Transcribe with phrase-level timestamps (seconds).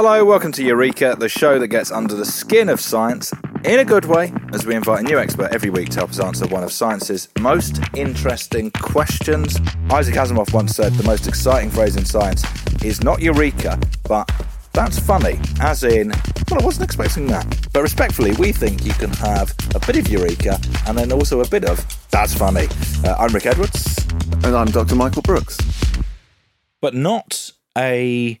[0.00, 3.32] Hello, welcome to Eureka, the show that gets under the skin of science
[3.64, 6.20] in a good way, as we invite a new expert every week to help us
[6.20, 9.58] answer one of science's most interesting questions.
[9.90, 12.44] Isaac Asimov once said the most exciting phrase in science
[12.84, 13.76] is not Eureka,
[14.08, 14.30] but
[14.72, 16.10] that's funny, as in,
[16.48, 17.68] well, I wasn't expecting that.
[17.72, 21.48] But respectfully, we think you can have a bit of Eureka and then also a
[21.48, 22.68] bit of that's funny.
[23.04, 23.98] Uh, I'm Rick Edwards.
[24.44, 24.94] And I'm Dr.
[24.94, 25.58] Michael Brooks.
[26.80, 28.38] but not a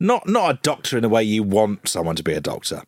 [0.00, 2.82] not not a doctor in the way you want someone to be a doctor.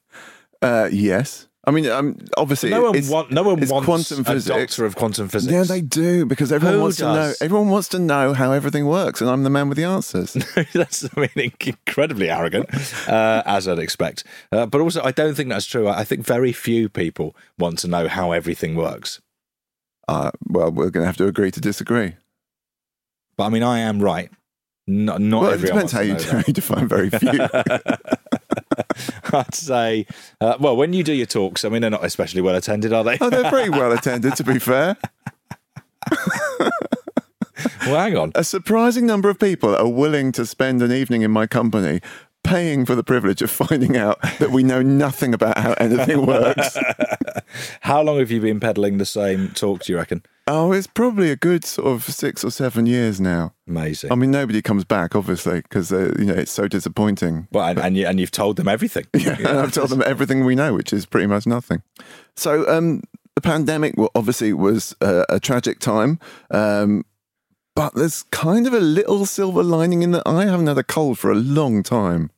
[0.63, 1.47] Uh, yes.
[1.65, 4.57] I mean, um, obviously, No one it's, want, no one it's wants quantum a physics.
[4.57, 5.53] doctor of quantum physics.
[5.53, 7.33] Yeah, they do because everyone Who wants to know.
[7.43, 10.33] Everyone wants to know how everything works, and I'm the man with the answers.
[10.73, 12.71] that's I mean incredibly arrogant,
[13.07, 14.25] uh, as I'd expect.
[14.51, 15.89] Uh, but also, I don't think that's true.
[15.89, 19.21] I think very few people want to know how everything works.
[20.09, 22.15] uh, well, we're going to have to agree to disagree.
[23.37, 24.31] But I mean, I am right.
[24.89, 27.31] Not, not well, it depends how you, wants to know how you define very few.
[29.33, 30.07] I'd say,
[30.41, 33.05] uh, well, when you do your talks, I mean, they're not especially well attended, are
[33.05, 33.19] they?
[33.21, 34.97] oh, they're pretty well attended, to be fair.
[37.87, 38.33] well, hang on.
[38.35, 42.01] A surprising number of people are willing to spend an evening in my company
[42.49, 46.79] paying for the privilege of finding out that we know nothing about how anything works.
[47.81, 50.23] How long have you been peddling the same talk, do you reckon?
[50.47, 53.55] Oh, it's probably a good sort of six or seven years now.
[53.67, 54.13] Amazing.
[54.13, 57.49] I mean, nobody comes back, obviously, because uh, you know it's so disappointing.
[57.53, 59.07] well, and, and, you, and you've told them everything.
[59.19, 61.83] Yeah, and I've told them everything we know, which is pretty much nothing.
[62.37, 63.03] So, um,
[63.35, 66.19] the pandemic well, obviously was a, a tragic time,
[66.51, 67.05] um,
[67.75, 71.19] but there's kind of a little silver lining in that I haven't had a cold
[71.19, 72.31] for a long time.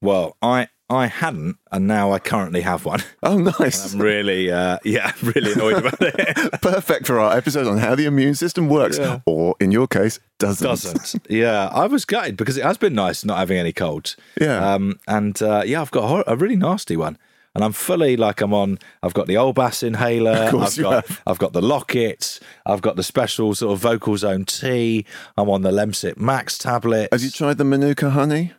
[0.00, 3.00] Well, I I hadn't, and now I currently have one.
[3.22, 3.92] Oh, nice!
[3.92, 6.52] I'm really, uh, yeah, really annoyed about it.
[6.62, 9.20] Perfect for our episode on how the immune system works, Yeah.
[9.26, 10.66] or in your case, doesn't.
[10.66, 11.26] Doesn't.
[11.28, 14.16] Yeah, I was gutted because it has been nice not having any colds.
[14.40, 14.72] Yeah.
[14.74, 17.18] Um, and uh, yeah, I've got a, hor- a really nasty one.
[17.54, 18.78] And I'm fully like I'm on.
[19.02, 20.30] I've got the Olbas inhaler.
[20.30, 21.06] Of course I've you got.
[21.08, 21.22] have.
[21.26, 22.38] I've got the locket.
[22.64, 25.04] I've got the special sort of Vocalzone T.
[25.36, 27.08] I'm on the Lemsip Max tablet.
[27.10, 28.52] Have you tried the Manuka honey?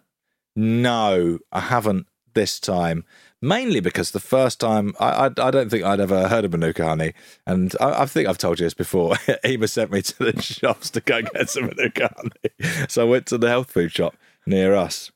[0.55, 3.05] No, I haven't this time.
[3.41, 6.85] Mainly because the first time I, I, I don't think I'd ever heard of Manuka
[6.85, 7.13] honey,
[7.47, 9.15] and I, I think I've told you this before.
[9.45, 13.25] Ema sent me to the shops to go get some Manuka honey, so I went
[13.27, 14.15] to the health food shop
[14.45, 15.11] near us,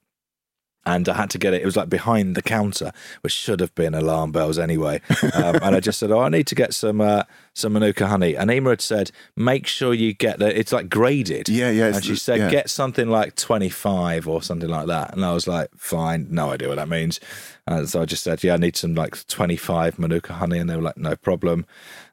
[0.85, 1.61] and I had to get it.
[1.61, 5.01] It was like behind the counter, which should have been alarm bells anyway.
[5.33, 7.23] Um, and I just said, "Oh, I need to get some uh,
[7.53, 10.57] some Manuka honey." And Ema had said, "Make sure you get the.
[10.57, 12.49] It's like graded." Yeah, yeah, And she said, yeah.
[12.49, 16.51] "Get something like twenty five or something like that." And I was like, "Fine, no
[16.51, 17.19] idea what that means."
[17.65, 20.69] And so I just said, "Yeah, I need some like twenty five Manuka honey," and
[20.69, 21.65] they were like, "No problem."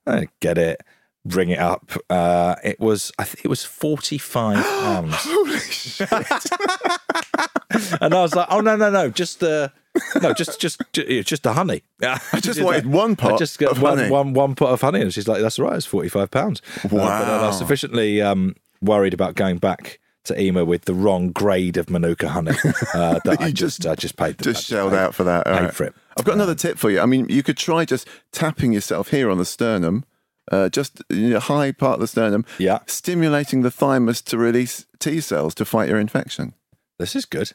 [0.06, 0.80] I get it.
[1.26, 1.92] Bring it up.
[2.08, 5.14] Uh, it was, I think it was forty five pounds.
[5.18, 6.10] Holy shit!
[8.00, 9.72] and I was like, "Oh no, no, no, just the
[10.22, 13.82] no, just just just the honey." I just wanted one pot I just got of
[13.82, 14.10] one, honey.
[14.10, 15.76] one one pot of honey, and she's like, "That's all right.
[15.76, 16.90] It's forty five pounds." Wow!
[16.90, 21.76] but I was sufficiently um, worried about going back to Ema with the wrong grade
[21.76, 22.52] of Manuka honey
[22.94, 25.46] uh, that I just just- I just paid the, just shelled paid- out for that.
[25.46, 25.74] All paid right.
[25.74, 25.94] for it.
[26.16, 27.00] I've got another tip for you.
[27.00, 30.04] I mean, you could try just tapping yourself here on the sternum,
[30.52, 32.80] uh, just in the high part of the sternum, Yeah.
[32.86, 36.54] stimulating the thymus to release T cells to fight your infection.
[36.98, 37.52] This is good.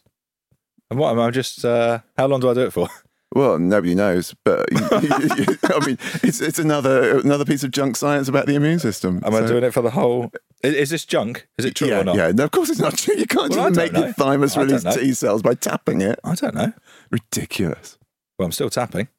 [0.90, 1.64] And what am I just?
[1.66, 2.88] Uh, how long do I do it for?
[3.34, 8.46] Well, nobody knows, but I mean, it's it's another another piece of junk science about
[8.46, 9.20] the immune system.
[9.26, 10.32] Am I doing it for the whole?
[10.64, 11.46] Is, is this junk?
[11.58, 12.16] Is it true yeah, or not?
[12.16, 13.16] Yeah, no, of course it's not true.
[13.18, 14.06] You can't Well, just make know.
[14.06, 14.84] your thymus I release.
[14.86, 16.18] T cells by tapping it.
[16.24, 16.72] I don't know.
[17.12, 17.98] Ridiculous.
[18.40, 19.10] Well, I'm still tapping.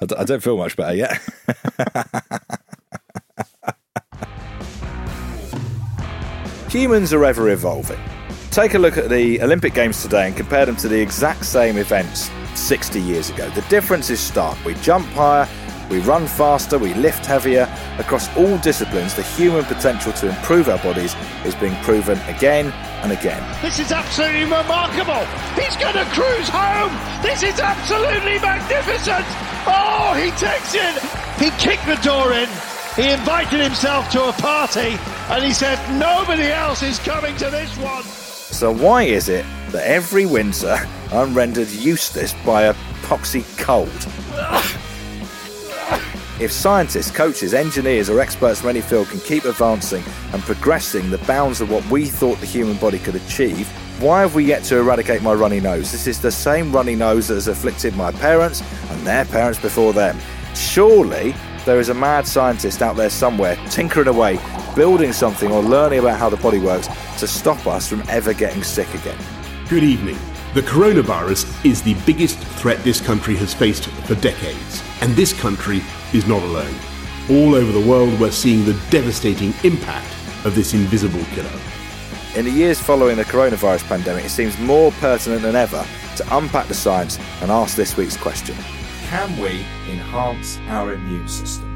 [0.00, 1.18] I, d- I don't feel much better yet.
[6.68, 8.00] Humans are ever evolving.
[8.50, 11.76] Take a look at the Olympic Games today and compare them to the exact same
[11.76, 13.48] events 60 years ago.
[13.50, 14.62] The difference is stark.
[14.64, 15.48] We jump higher,
[15.90, 17.72] we run faster, we lift heavier.
[17.98, 21.14] Across all disciplines, the human potential to improve our bodies
[21.44, 22.72] is being proven again
[23.02, 23.42] and again.
[23.62, 25.24] This is absolutely remarkable.
[25.54, 26.90] He's going to cruise home.
[27.22, 29.24] This is absolutely magnificent.
[29.68, 31.00] Oh, he takes it.
[31.38, 32.48] He kicked the door in.
[32.96, 34.96] He invited himself to a party
[35.28, 38.02] and he said, nobody else is coming to this one.
[38.02, 40.78] So, why is it that every winter
[41.12, 43.90] I'm rendered useless by a poxy cold?
[46.40, 50.02] If scientists, coaches, engineers, or experts from any field can keep advancing
[50.32, 53.68] and progressing the bounds of what we thought the human body could achieve,
[54.00, 55.92] why have we yet to eradicate my runny nose?
[55.92, 59.92] This is the same runny nose that has afflicted my parents and their parents before
[59.92, 60.18] them.
[60.54, 61.34] Surely
[61.66, 64.38] there is a mad scientist out there somewhere tinkering away,
[64.76, 68.62] building something or learning about how the body works to stop us from ever getting
[68.62, 69.18] sick again.
[69.68, 70.16] Good evening.
[70.54, 75.82] The coronavirus is the biggest threat this country has faced for decades, and this country
[76.14, 76.74] is not alone.
[77.28, 80.14] All over the world, we're seeing the devastating impact
[80.46, 81.60] of this invisible killer.
[82.36, 85.84] In the years following the coronavirus pandemic, it seems more pertinent than ever
[86.16, 88.56] to unpack the science and ask this week's question
[89.06, 91.72] Can we enhance our immune system?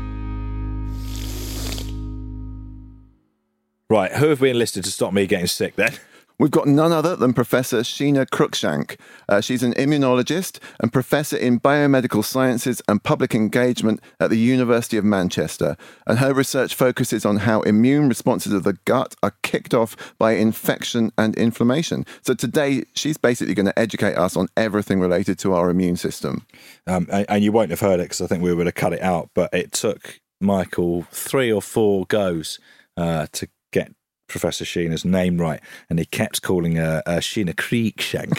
[3.88, 5.92] Right, who have we enlisted to stop me getting sick then?
[6.40, 8.98] We've got none other than Professor Sheena Cruickshank.
[9.28, 14.96] Uh, she's an immunologist and professor in biomedical sciences and public engagement at the University
[14.96, 15.76] of Manchester.
[16.06, 20.32] And her research focuses on how immune responses of the gut are kicked off by
[20.32, 22.06] infection and inflammation.
[22.22, 26.46] So today, she's basically going to educate us on everything related to our immune system.
[26.86, 28.72] Um, and, and you won't have heard it because I think we were going to
[28.72, 32.58] cut it out, but it took Michael three or four goes
[32.96, 33.92] uh, to get
[34.30, 38.30] Professor Sheena's name right, and he kept calling her uh, Sheena Creekshank.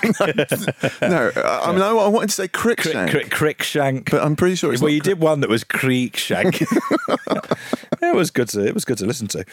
[1.02, 4.10] no, I I mean, I, I wanted to say Crickshank, Crick, Crickshank.
[4.10, 6.62] but I'm pretty sure it's well, you did one that was Creekshank.
[8.02, 9.46] it was good to it was good to listen to.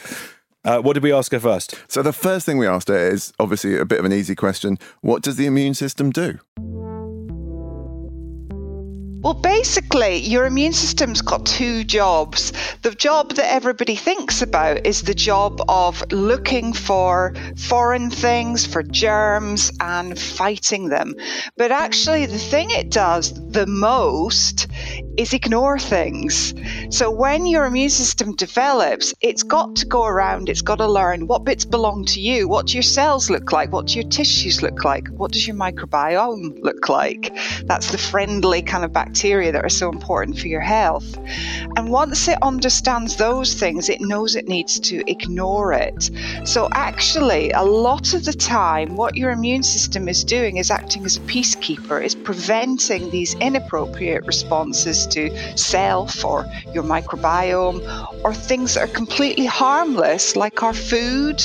[0.64, 1.74] Uh, what did we ask her first?
[1.88, 4.78] So the first thing we asked her is obviously a bit of an easy question.
[5.00, 6.40] What does the immune system do?
[9.20, 12.52] Well, basically, your immune system's got two jobs.
[12.82, 18.84] The job that everybody thinks about is the job of looking for foreign things, for
[18.84, 21.16] germs, and fighting them.
[21.56, 24.67] But actually, the thing it does the most
[25.18, 26.54] is ignore things.
[26.90, 31.26] So when your immune system develops, it's got to go around, it's got to learn
[31.26, 34.62] what bits belong to you, what do your cells look like, what do your tissues
[34.62, 37.36] look like, what does your microbiome look like.
[37.64, 41.18] That's the friendly kind of bacteria that are so important for your health.
[41.76, 46.10] And once it understands those things, it knows it needs to ignore it.
[46.44, 51.04] So actually, a lot of the time, what your immune system is doing is acting
[51.04, 57.80] as a peacekeeper, is preventing these inappropriate responses to self or your microbiome
[58.24, 61.42] or things that are completely harmless, like our food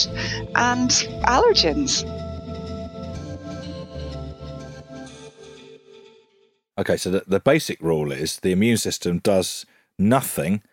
[0.56, 0.90] and
[1.26, 2.04] allergens.
[6.78, 9.66] Okay, so the, the basic rule is the immune system does
[10.00, 10.64] nothing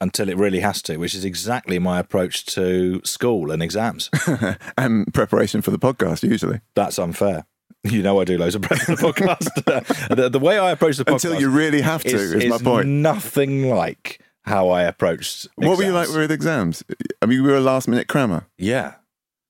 [0.00, 4.10] until it really has to, which is exactly my approach to school and exams.
[4.78, 6.60] and preparation for the podcast, usually.
[6.74, 7.46] That's unfair.
[7.84, 10.14] You know, I do loads of prep for the podcast.
[10.14, 12.88] the, the way I approach the podcast Until you really have to, is, my point.
[12.88, 15.48] Nothing like how I approached.
[15.56, 16.18] What were you like exams.
[16.18, 16.84] with exams?
[17.22, 18.46] I mean, we were a last minute crammer.
[18.58, 18.96] Yeah,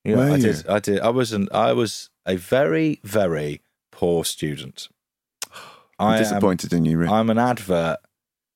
[0.04, 0.16] yeah.
[0.16, 0.42] Were I you?
[0.42, 0.68] did.
[0.68, 1.00] I did.
[1.00, 1.52] I wasn't.
[1.52, 4.88] I was a very, very poor student.
[5.99, 7.10] I'm I am- disappointed in you, Rick.
[7.10, 7.99] I'm an advert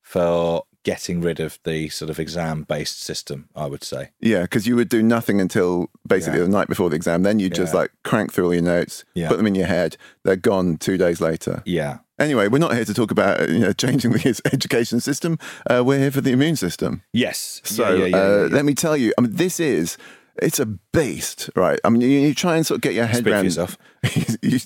[0.02, 4.10] for getting rid of the sort of exam based system, I would say.
[4.20, 6.44] yeah, because you would do nothing until basically Yeah.
[6.44, 7.22] the night before the exam.
[7.22, 9.28] Then you just like crank through all your notes, Yeah.
[9.28, 9.96] put them in your head.
[10.22, 11.62] They're gone two days later.
[11.64, 11.98] Yeah.
[12.18, 15.38] Anyway, we're not here to talk about you know, changing the education system.
[15.68, 17.02] Uh, we're here for the immune system.
[17.12, 17.60] Yes.
[17.64, 18.48] So yeah, yeah, yeah, uh, yeah, yeah.
[18.54, 19.96] let me tell you, I mean, this is
[20.42, 21.78] it's a beast, right?
[21.84, 23.78] I mean, you, you try and sort of get your head Speak around yourself.
[24.42, 24.58] you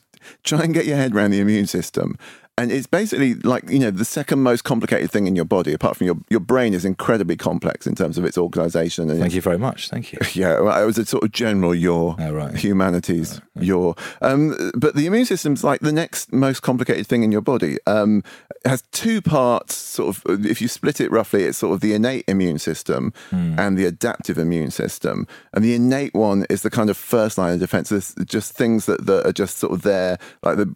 [0.43, 2.17] try and get your head around the immune system.
[2.59, 5.97] And it's basically like, you know, the second most complicated thing in your body, apart
[5.97, 9.09] from your, your brain is incredibly complex in terms of its organization.
[9.11, 9.89] And Thank you very much.
[9.89, 10.19] Thank you.
[10.35, 12.55] yeah, well, it was a sort of general your Oh, right.
[12.57, 13.95] humanities your.
[14.23, 17.79] Um, but the immune system's like the next most complicated thing in your body.
[17.87, 18.23] Um,
[18.65, 19.75] it has two parts.
[19.77, 23.59] Sort of, if you split it roughly, it's sort of the innate immune system Hmm.
[23.59, 25.27] and the adaptive immune system.
[25.55, 27.93] And the innate one is the kind of first line of defense.
[27.93, 30.69] it's just things that, that are just sort of there, like the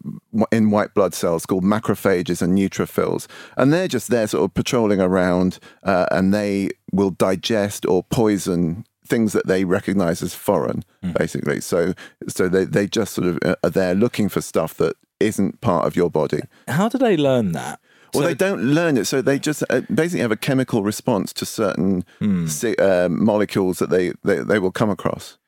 [0.53, 3.27] in white blood cells called macrophages and neutrophils,
[3.57, 5.59] and they're just there, sort of patrolling around,
[5.93, 10.85] uh, and they will digest or poison things that they recognize as foreign,
[11.19, 11.61] basically.
[11.61, 11.81] So
[12.29, 15.87] so they they just sort of uh, are there looking for stuff that isn't part
[15.87, 16.41] of your body.
[16.69, 17.79] How do they learn that?
[18.15, 21.33] Well, So- they don't learn it, so they just uh, basically have a chemical response
[21.35, 22.47] to certain Hmm.
[22.79, 25.39] uh, molecules that they, they, they will come across.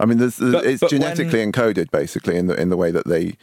[0.00, 3.06] I mean, there's, But- it's but genetically encoded basically in the in the way that
[3.06, 3.36] they.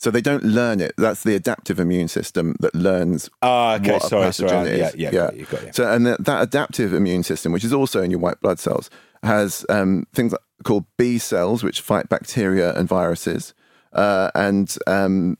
[0.00, 0.94] So they don't learn it.
[0.96, 3.28] That's the adaptive immune system that learns.
[3.42, 4.78] Ah, okay, what a sorry, pathogen sorry.
[4.78, 4.94] Yeah, is.
[4.94, 5.72] yeah, got you, got you.
[5.74, 8.88] So and that, that adaptive immune system, which is also in your white blood cells,
[9.22, 13.52] has um, things like, called B cells, which fight bacteria and viruses,
[13.92, 15.36] uh, and um,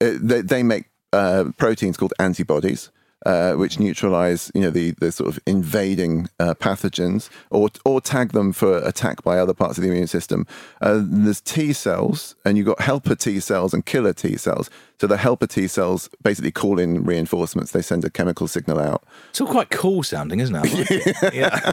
[0.00, 2.92] it, they, they make uh, proteins called antibodies,
[3.26, 8.32] uh, which neutralize, you know, the, the sort of invading uh, pathogens or or tag
[8.32, 10.46] them for attack by other parts of the immune system.
[10.80, 14.70] Uh, there's T cells, and you've got helper T cells and killer T cells.
[15.00, 17.72] So the helper T cells basically call in reinforcements.
[17.72, 19.04] They send a chemical signal out.
[19.30, 20.90] It's all quite cool sounding, isn't it?
[20.90, 21.34] It.
[21.34, 21.72] yeah.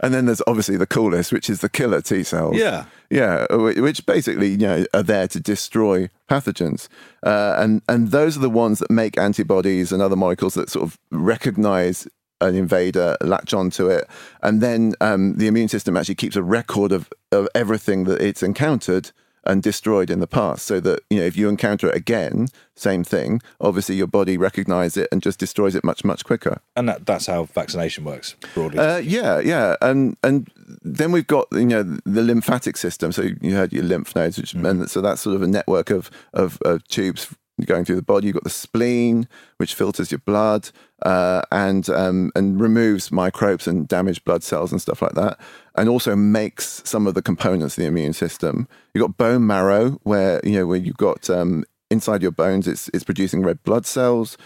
[0.00, 2.56] And then there's obviously the coolest, which is the killer T cells.
[2.56, 2.84] Yeah.
[3.10, 6.88] yeah, which basically you know are there to destroy pathogens,
[7.22, 10.84] uh, and and those are the ones that make antibodies and other molecules that sort
[10.84, 12.08] of recognize
[12.40, 14.08] an invader, latch onto it,
[14.42, 18.42] and then um, the immune system actually keeps a record of of everything that it's
[18.42, 19.10] encountered
[19.46, 23.04] and destroyed in the past, so that you know if you encounter it again, same
[23.04, 23.40] thing.
[23.60, 26.60] Obviously, your body recognizes it and just destroys it much much quicker.
[26.76, 28.78] And that, that's how vaccination works, broadly.
[28.78, 30.50] Uh, yeah, yeah, and and
[30.82, 33.12] then we've got you know the lymphatic system.
[33.12, 36.10] So you had your lymph nodes, which and so that's sort of a network of,
[36.32, 37.34] of of tubes
[37.66, 38.26] going through the body.
[38.26, 40.70] You've got the spleen, which filters your blood
[41.02, 45.38] uh, and um, and removes microbes and damaged blood cells and stuff like that,
[45.76, 48.68] and also makes some of the components of the immune system.
[48.92, 52.90] You've got bone marrow, where you know where you've got um, inside your bones, it's
[52.92, 54.36] it's producing red blood cells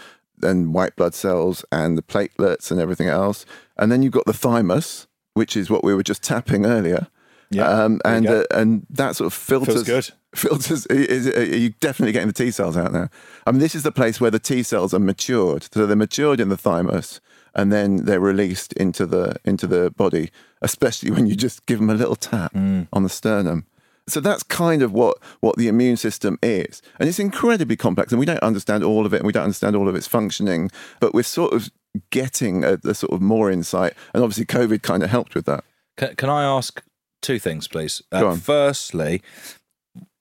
[0.41, 3.45] and white blood cells and the platelets and everything else.
[3.77, 7.07] And then you've got the thymus, which is what we were just tapping earlier.
[7.51, 9.83] Yeah, um, and uh, and that sort of filters.
[9.83, 10.09] good.
[10.35, 10.85] Filters.
[10.87, 13.09] Is, are you definitely getting the T cells out now?
[13.47, 15.67] I mean, this is the place where the T cells are matured.
[15.73, 17.19] So they're matured in the thymus,
[17.55, 20.29] and then they're released into the into the body.
[20.61, 22.87] Especially when you just give them a little tap Mm.
[22.93, 23.65] on the sternum.
[24.07, 28.19] So that's kind of what what the immune system is, and it's incredibly complex, and
[28.19, 30.69] we don't understand all of it, and we don't understand all of its functioning.
[30.99, 31.69] But we're sort of
[32.11, 35.63] getting a, a sort of more insight, and obviously, COVID kind of helped with that.
[35.97, 36.81] Can, can I ask
[37.21, 38.01] two things, please?
[38.11, 38.35] Uh.
[38.35, 39.21] Firstly,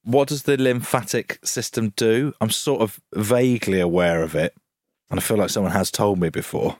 [0.04, 2.32] what does the lymphatic system do?
[2.40, 4.54] I'm sort of vaguely aware of it,
[5.10, 6.78] and I feel like someone has told me before,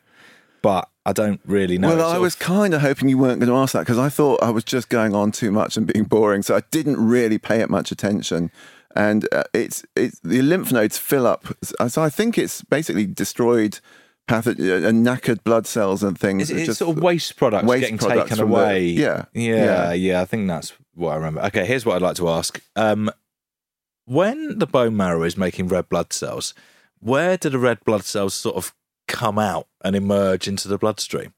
[0.63, 1.89] but I don't really know.
[1.97, 4.09] well, I was of- kind of hoping you weren't going to ask that because I
[4.09, 7.39] thought I was just going on too much and being boring, so I didn't really
[7.39, 8.51] pay it much attention.
[8.97, 11.47] And uh, it's it's the lymph nodes fill up,
[11.89, 13.81] so I think it's basically destroyed
[14.29, 16.43] patho- uh, knackered blood cells and things.
[16.43, 18.57] Is it that it's just- sort of waste products waste getting products taken from the-
[18.57, 18.85] away?
[18.85, 19.93] yeah, yeah, yeah.
[19.93, 21.41] yeah, I think that's what I remember.
[21.47, 23.11] Okay, here's what I'd like to ask: um,
[24.05, 26.55] When the bone marrow is making red blood cells,
[27.01, 28.75] where do the red blood cells sort of
[29.07, 31.35] come out and emerge into the bloodstream?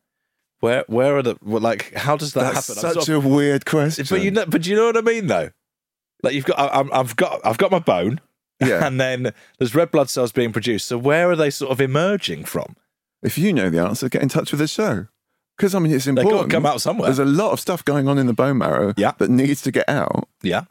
[0.61, 1.95] Where, where are the well, like?
[1.95, 2.81] How does that That's happen?
[2.81, 4.05] Such sort of- a weird question.
[4.11, 5.51] but you know, but you know what I mean, though.
[6.23, 8.21] Like you've got, I, I've got, I've got my bone,
[8.61, 8.85] Yeah.
[8.87, 10.87] and then there's red blood cells being produced.
[10.87, 12.77] So where are they sort of emerging from?
[13.23, 15.07] If you know the answer, get in touch with the show.
[15.57, 16.31] Because I mean, it's important.
[16.33, 17.09] They got to come out somewhere.
[17.09, 19.13] There's a lot of stuff going on in the bone marrow Yeah.
[19.19, 20.29] that needs to get out.
[20.43, 20.65] Yeah.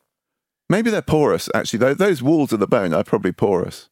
[0.67, 1.49] Maybe they're porous.
[1.53, 3.89] Actually, those, those walls of the bone are probably porous.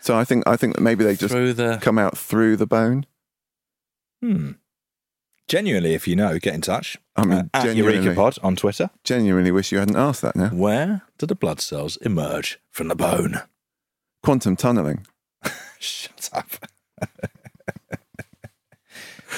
[0.00, 3.06] So I think I think that maybe they just the come out through the bone.
[4.22, 4.52] Hmm.
[5.50, 6.96] Genuinely, if you know, get in touch.
[7.16, 7.98] I mean, Uh, at genuinely.
[8.04, 8.88] Eureka Pod on Twitter.
[9.02, 10.36] Genuinely wish you hadn't asked that.
[10.36, 13.42] Now, Where do the blood cells emerge from the bone?
[14.22, 15.04] quantum tunneling.
[15.80, 16.46] Shut up.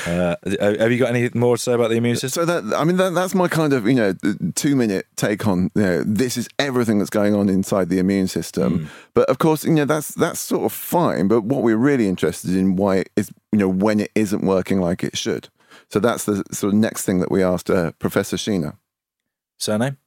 [0.06, 2.46] uh, have you got any more to say about the immune system?
[2.46, 4.12] So that I mean, that, that's my kind of you know
[4.54, 8.28] two minute take on you know this is everything that's going on inside the immune
[8.28, 8.90] system.
[9.14, 11.28] But of course, you know that's that's sort of fine.
[11.28, 15.02] But what we're really interested in why is you know when it isn't working like
[15.02, 15.48] it should.
[15.92, 18.78] So that's the sort of next thing that we asked uh, Professor Sheena
[19.58, 19.98] Surname?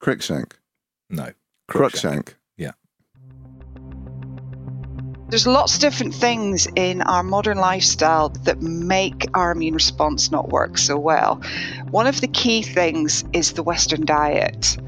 [0.00, 0.52] Crickshank.
[1.10, 1.32] No.
[1.68, 2.34] Cruickshank.
[2.56, 2.70] Yeah.
[5.28, 10.50] There's lots of different things in our modern lifestyle that make our immune response not
[10.50, 11.42] work so well.
[11.90, 14.78] One of the key things is the Western diet.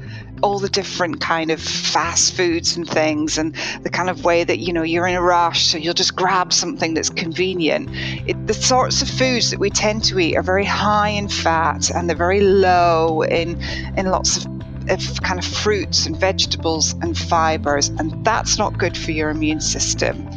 [0.43, 4.59] All the different kind of fast foods and things, and the kind of way that
[4.59, 7.89] you know you're in a rush, so you'll just grab something that's convenient.
[8.27, 11.89] It, the sorts of foods that we tend to eat are very high in fat
[11.91, 13.61] and they're very low in
[13.97, 18.97] in lots of of kind of fruits and vegetables and fibers, and that's not good
[18.97, 20.27] for your immune system.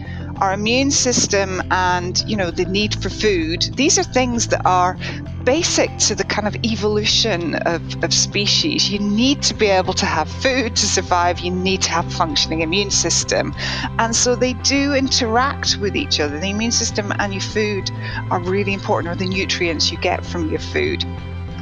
[0.41, 4.97] Our immune system and, you know, the need for food, these are things that are
[5.45, 8.91] basic to the kind of evolution of, of species.
[8.91, 12.63] You need to be able to have food to survive, you need to have functioning
[12.63, 13.55] immune system.
[13.99, 16.39] And so they do interact with each other.
[16.39, 17.91] The immune system and your food
[18.31, 21.05] are really important, or the nutrients you get from your food.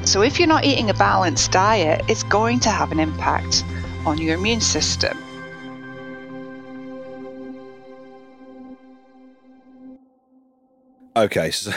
[0.04, 3.64] So if you're not eating a balanced diet, it's going to have an impact
[4.04, 5.16] on your immune system.
[11.14, 11.72] Okay, so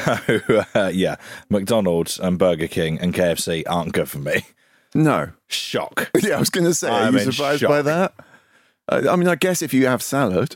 [0.73, 1.15] uh, yeah,
[1.49, 4.45] McDonald's and Burger King and KFC aren't good for me.
[4.93, 5.31] No.
[5.47, 6.09] Shock.
[6.21, 8.13] Yeah, I was going to say, I'm you in surprised by that?
[8.87, 10.55] I, I mean, I guess if you have salad,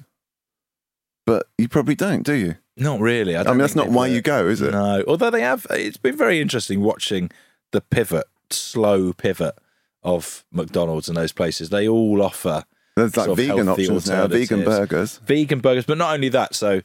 [1.26, 2.56] but you probably don't, do you?
[2.78, 3.36] Not really.
[3.36, 4.72] I, I mean, that's not why do you go, is it?
[4.72, 5.04] No.
[5.08, 7.30] Although they have, it's been very interesting watching
[7.72, 9.56] the pivot, slow pivot
[10.02, 11.70] of McDonald's and those places.
[11.70, 12.64] They all offer
[12.96, 15.18] There's like vegan options now, vegan burgers.
[15.26, 16.56] vegan burgers, but not only that.
[16.56, 16.82] So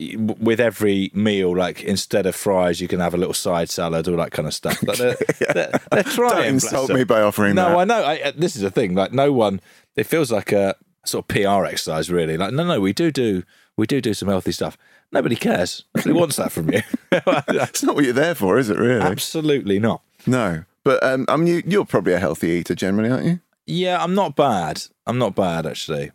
[0.00, 4.16] with every meal, like instead of fries, you can have a little side salad, all
[4.16, 4.78] that kind of stuff.
[4.84, 5.16] But they're,
[5.54, 6.34] they're, they're trying.
[6.34, 7.78] Don't insult me by offering no, that.
[7.78, 8.02] I know.
[8.02, 8.94] I, uh, this is the thing.
[8.94, 9.60] Like no one.
[9.96, 10.74] It feels like a
[11.04, 12.36] sort of PR exercise, really.
[12.36, 13.44] Like no, no, we do do
[13.76, 14.76] we do do some healthy stuff.
[15.12, 15.84] Nobody cares.
[15.94, 16.82] Nobody wants that from you.
[17.12, 18.78] It's not what you're there for, is it?
[18.78, 19.00] Really?
[19.00, 20.02] Absolutely not.
[20.26, 20.64] No.
[20.82, 23.40] But um, I mean, you, you're probably a healthy eater generally, aren't you?
[23.66, 24.82] Yeah, I'm not bad.
[25.06, 26.10] I'm not bad actually.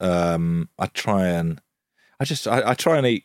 [0.00, 1.60] Um, I try and
[2.20, 3.24] I just I, I try and eat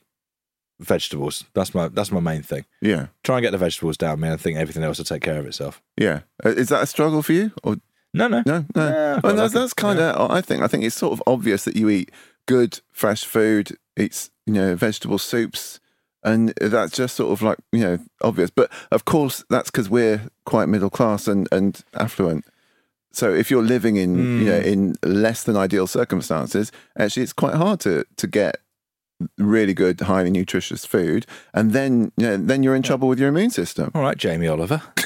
[0.80, 1.46] vegetables.
[1.54, 2.66] That's my that's my main thing.
[2.82, 3.08] Yeah.
[3.24, 4.34] Try and get the vegetables down, man.
[4.34, 5.82] I think everything else will take care of itself.
[5.98, 6.22] Yeah.
[6.46, 7.52] Uh, Is that a struggle for you?
[7.64, 7.78] Or
[8.14, 9.20] No, no, no, no.
[9.24, 10.30] Well, that's, that's kind of.
[10.32, 10.62] I think.
[10.62, 12.12] I think it's sort of obvious that you eat
[12.48, 13.78] good fresh food.
[13.96, 15.80] It's you know vegetable soups,
[16.24, 18.50] and that's just sort of like you know obvious.
[18.50, 22.46] But of course, that's because we're quite middle class and and affluent.
[23.12, 24.66] So if you're living in you know Mm.
[24.66, 28.58] in less than ideal circumstances, actually, it's quite hard to to get
[29.38, 33.30] really good, highly nutritious food, and then you know, then you're in trouble with your
[33.30, 33.92] immune system.
[33.94, 34.82] All right, Jamie Oliver.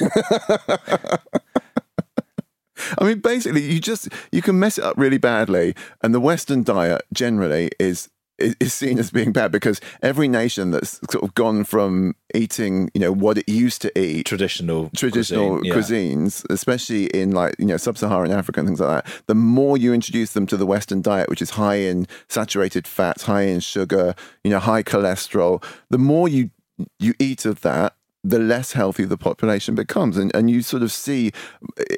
[2.98, 6.62] I mean, basically, you just you can mess it up really badly, and the Western
[6.62, 11.34] diet generally is is is seen as being bad because every nation that's sort of
[11.34, 15.74] gone from eating, you know, what it used to eat, Traditional, traditional cuisine, yeah.
[15.74, 19.22] cuisines, especially in like you know sub-Saharan Africa and things like that.
[19.26, 23.24] The more you introduce them to the Western diet, which is high in saturated fats,
[23.24, 26.50] high in sugar, you know, high cholesterol, the more you
[26.98, 27.94] you eat of that.
[28.28, 31.32] The less healthy the population becomes, and and you sort of see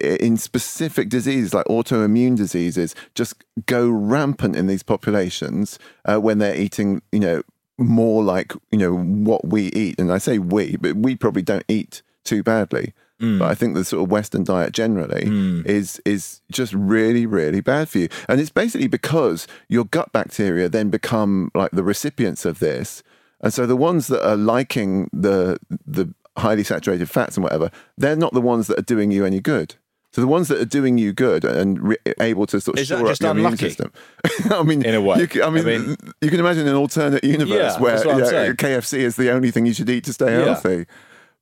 [0.00, 6.38] eh, in specific diseases like autoimmune diseases just go rampant in these populations uh, when
[6.38, 7.42] they're eating, you know,
[7.78, 9.98] more like you know what we eat.
[9.98, 12.92] And I say we, but we probably don't eat too badly.
[13.20, 13.38] Mm.
[13.38, 15.66] But I think the sort of Western diet generally mm.
[15.66, 20.68] is is just really really bad for you, and it's basically because your gut bacteria
[20.68, 23.02] then become like the recipients of this,
[23.40, 28.16] and so the ones that are liking the the highly saturated fats and whatever, they're
[28.16, 29.76] not the ones that are doing you any good.
[30.12, 32.88] So the ones that are doing you good and re- able to sort of Is
[32.88, 33.92] that shore up your immune system.
[34.50, 35.20] I mean, In a way.
[35.20, 38.04] you can, I, mean, I mean- you can imagine an alternate universe Yeah, where that's
[38.04, 38.52] what I'm yeah.
[38.52, 40.46] KFC is the only thing you should eat to stay Yeah.
[40.46, 40.86] healthy.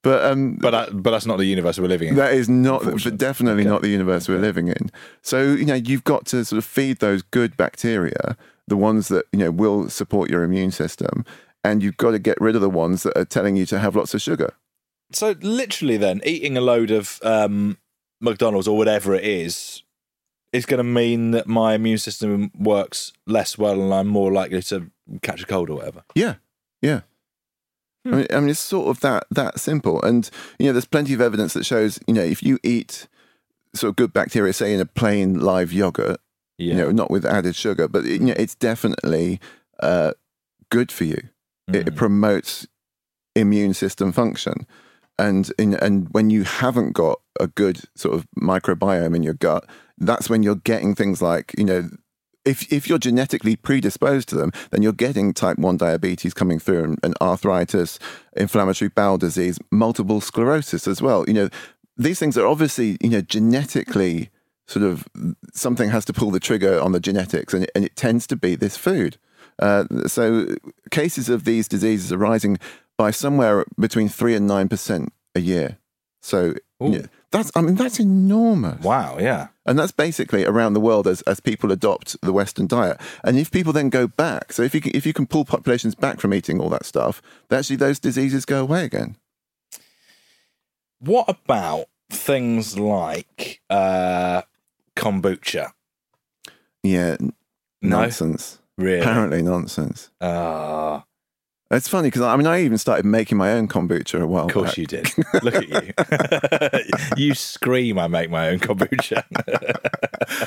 [0.02, 2.14] But um, But that, but that's not the universe we're living in.
[2.16, 3.70] that is not, but definitely Okay.
[3.70, 4.90] not the universe we're living in.
[5.22, 8.36] So you know, you've got to sort of feed those good bacteria,
[8.68, 11.24] the ones that you know will support your immune system,
[11.64, 13.96] and you've got to get rid of the ones that are telling you to have
[13.96, 14.52] lots of sugar.
[15.12, 17.78] So literally, then eating a load of um,
[18.20, 19.82] McDonald's or whatever it is
[20.52, 24.62] is going to mean that my immune system works less well, and I'm more likely
[24.62, 24.90] to
[25.22, 26.02] catch a cold or whatever.
[26.14, 26.34] Yeah,
[26.82, 27.00] yeah.
[28.06, 30.00] I mean, I mean, it's sort of that that simple.
[30.02, 33.06] And you know, there's plenty of evidence that shows you know if you eat
[33.74, 36.18] sort of good bacteria, say in a plain live yogurt,
[36.56, 36.74] Yeah.
[36.74, 39.40] you know, not with added sugar, but you know, it's definitely
[39.80, 40.12] uh,
[40.70, 41.18] good for you.
[41.68, 42.66] It, it promotes
[43.36, 44.66] immune system function,
[45.18, 49.68] and in, and when you haven't got a good sort of microbiome in your gut,
[49.98, 51.88] that's when you're getting things like you know.
[52.44, 56.82] If, if you're genetically predisposed to them, then you're getting type 1 diabetes coming through
[56.82, 57.98] and, and arthritis,
[58.38, 61.26] inflammatory bowel disease, multiple sclerosis as well.
[61.28, 61.48] You know,
[61.98, 64.30] these things are obviously, you know, genetically
[64.66, 65.06] sort of
[65.52, 68.36] something has to pull the trigger on the genetics, and it, and it tends to
[68.36, 69.18] be this food.
[69.58, 70.46] Uh, so
[70.90, 72.58] cases of these diseases are rising
[72.98, 75.78] by somewhere between three and nine percent a year.
[76.20, 78.82] So yeah, that's I mean that's enormous.
[78.84, 79.16] Wow.
[79.18, 79.48] Yeah.
[79.64, 82.98] And that's basically around the world as, as people adopt the Western diet.
[83.22, 85.94] And if people then go back, so if you can, if you can pull populations
[85.94, 89.16] back from eating all that stuff, actually those diseases go away again.
[91.00, 94.42] What about things like uh,
[94.96, 95.72] kombucha?
[96.82, 98.00] Yeah, No?
[98.00, 98.58] nonsense.
[98.78, 99.00] Really?
[99.00, 100.10] Apparently nonsense.
[100.20, 101.04] Ah,
[101.70, 104.52] It's funny because I mean I even started making my own kombucha a while of
[104.52, 104.78] course back.
[104.78, 105.10] you did.
[105.42, 105.92] Look at you.
[107.28, 109.22] you scream, I make my own kombucha.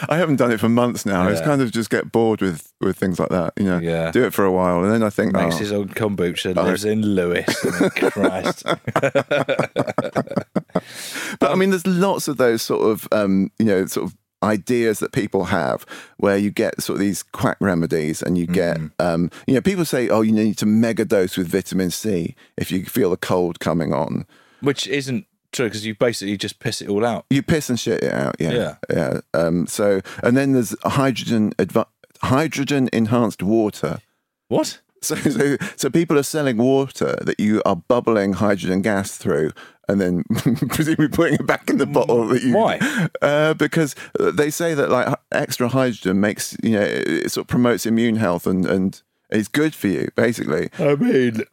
[0.10, 1.21] I haven't done it for months now.
[1.27, 3.53] I just kind of just get bored with with things like that.
[3.57, 4.10] You know, Yeah.
[4.12, 6.63] do it for a while and then I think, Makes oh, his own kombucha, Oh.
[6.63, 7.45] lives in Lewes.
[7.65, 8.65] I Christ.
[11.39, 14.99] But I mean, there's lots of those sort of, um, you know, sort of ideas
[14.99, 15.86] that people have
[16.17, 19.86] where you get sort of these quack remedies and you get, um, you know, people
[19.86, 23.60] say, oh, you need to mega dose with vitamin C if you feel a cold
[23.60, 24.25] coming on.
[24.62, 27.25] Which isn't true because you basically just piss it all out.
[27.30, 28.75] You piss and shit it out, yeah, Yeah.
[28.89, 29.19] yeah.
[29.34, 31.88] Um, so, and then there's hydrogen adva-
[32.21, 33.99] hydrogen enhanced water.
[34.47, 34.80] What?
[35.01, 39.51] So, so, so people are selling water that you are bubbling hydrogen gas through,
[39.87, 40.23] and then
[40.69, 42.27] presumably putting it back in the bottle.
[42.27, 42.79] That you, Why?
[43.21, 47.85] Uh, because they say that like extra hydrogen makes you know it, sort of promotes
[47.85, 50.69] immune health and and is good for you basically.
[50.77, 51.43] I mean,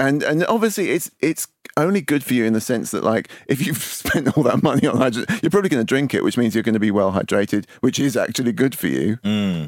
[0.00, 3.64] And and obviously it's it's only good for you in the sense that like if
[3.64, 6.54] you've spent all that money on hydrogen, you're probably going to drink it, which means
[6.54, 9.18] you're going to be well hydrated, which is actually good for you.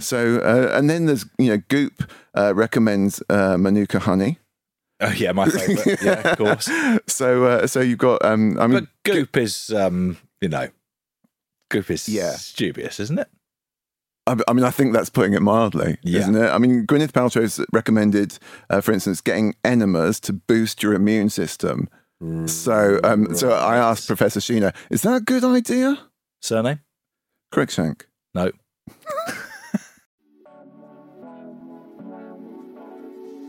[0.01, 4.39] So uh, and then there's you know Goop uh, recommends uh, Manuka honey.
[5.01, 6.03] oh yeah, my favourite.
[6.09, 6.69] Yeah, of course.
[7.07, 10.69] So uh, so you've got um I mean But Goop is, um, you know,
[11.71, 12.37] Goop is Yeah.
[12.57, 13.29] dubious, isn't it?
[14.27, 16.21] I I mean, I think that's putting it mildly, Yeah.
[16.21, 16.49] isn't it?
[16.49, 18.39] I mean, Gwyneth Paltrow's recommended,
[18.71, 21.89] uh, for instance, getting enemas to boost your immune system.
[22.47, 25.99] So, um, so I asked Professor Sheena, is that a good idea?
[26.41, 26.79] Surname?
[27.53, 28.03] Cruickshank.
[28.33, 28.53] No.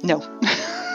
[0.03, 0.19] No.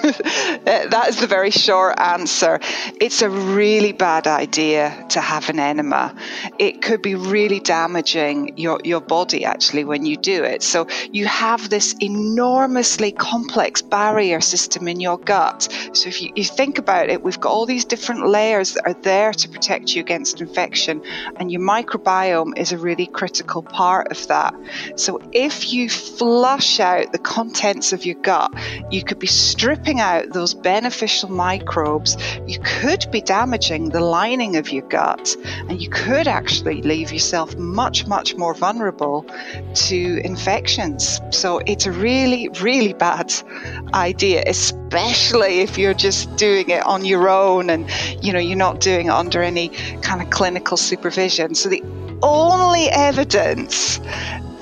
[0.64, 2.60] That is the very short answer.
[3.00, 6.14] It's a really bad idea to have an enema.
[6.58, 10.62] It could be really damaging your, your body actually when you do it.
[10.62, 15.68] So you have this enormously complex barrier system in your gut.
[15.92, 19.00] So if you, you think about it, we've got all these different layers that are
[19.02, 21.02] there to protect you against infection,
[21.36, 24.54] and your microbiome is a really critical part of that.
[24.96, 28.52] So if you flush out the contents of your gut,
[28.90, 32.16] you could be stripping out those beneficial microbes.
[32.46, 35.36] You could be damaging the lining of your gut,
[35.68, 39.26] and you could actually leave yourself much, much more vulnerable
[39.74, 41.20] to infections.
[41.30, 43.32] So it's a really, really bad
[43.94, 47.88] idea, especially if you're just doing it on your own and
[48.22, 49.68] you know you're not doing it under any
[50.02, 51.54] kind of clinical supervision.
[51.54, 51.82] So the
[52.22, 54.00] only evidence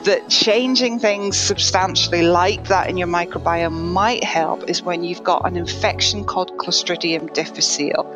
[0.07, 5.45] that changing things substantially like that in your microbiome might help is when you've got
[5.47, 8.07] an infection called Clostridium difficile.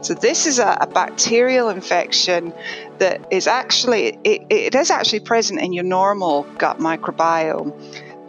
[0.00, 2.52] So this is a, a bacterial infection
[2.98, 7.74] that is actually it, it is actually present in your normal gut microbiome.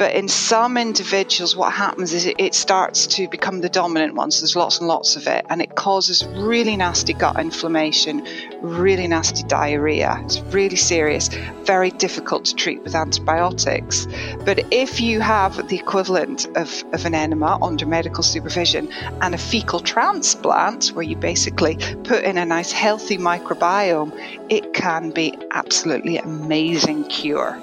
[0.01, 4.31] But in some individuals, what happens is it, starts to become the dominant one.
[4.31, 8.25] So there's lots and lots of it, and it causes really nasty gut inflammation,
[8.63, 10.19] really nasty diarrhea.
[10.25, 11.27] It's really serious,
[11.65, 14.07] very difficult to treat with antibiotics.
[14.43, 19.37] But if you have the equivalent of, of an enema under medical supervision and a
[19.37, 24.11] fecal transplant, where you basically put in a nice healthy microbiome,
[24.49, 27.55] it can be absolutely amazing cure.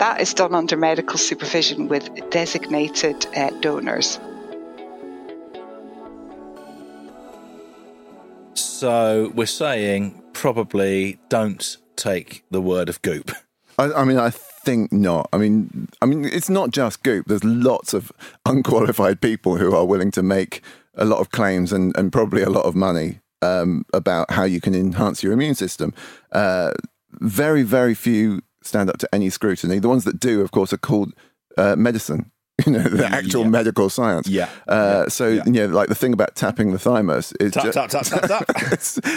[0.00, 4.18] But that is done under medical supervision with designated uh, donors.
[8.54, 13.30] So we're saying probably don't take the word of Goop.
[13.78, 15.28] I, I mean, I think not.
[15.34, 17.26] I mean, I mean, it's not just Goop.
[17.26, 18.10] There's lots of
[18.46, 20.62] unqualified people who are willing to make
[20.94, 24.62] a lot of claims and, and probably a lot of money um, about how you
[24.62, 25.92] can enhance your immune system.
[26.32, 26.72] Uh,
[27.20, 29.78] very, very few stand up to any scrutiny.
[29.78, 31.12] The ones that do, of course, are called
[31.56, 32.30] uh, medicine.
[32.66, 33.48] You know, the actual Yeah.
[33.48, 34.28] medical science.
[34.28, 34.50] Yeah.
[34.68, 35.44] Uh, so, Yeah.
[35.46, 38.22] you know, like the thing about tapping the thymus is Tap, ju- tap, tap, tap,
[38.28, 38.44] tap.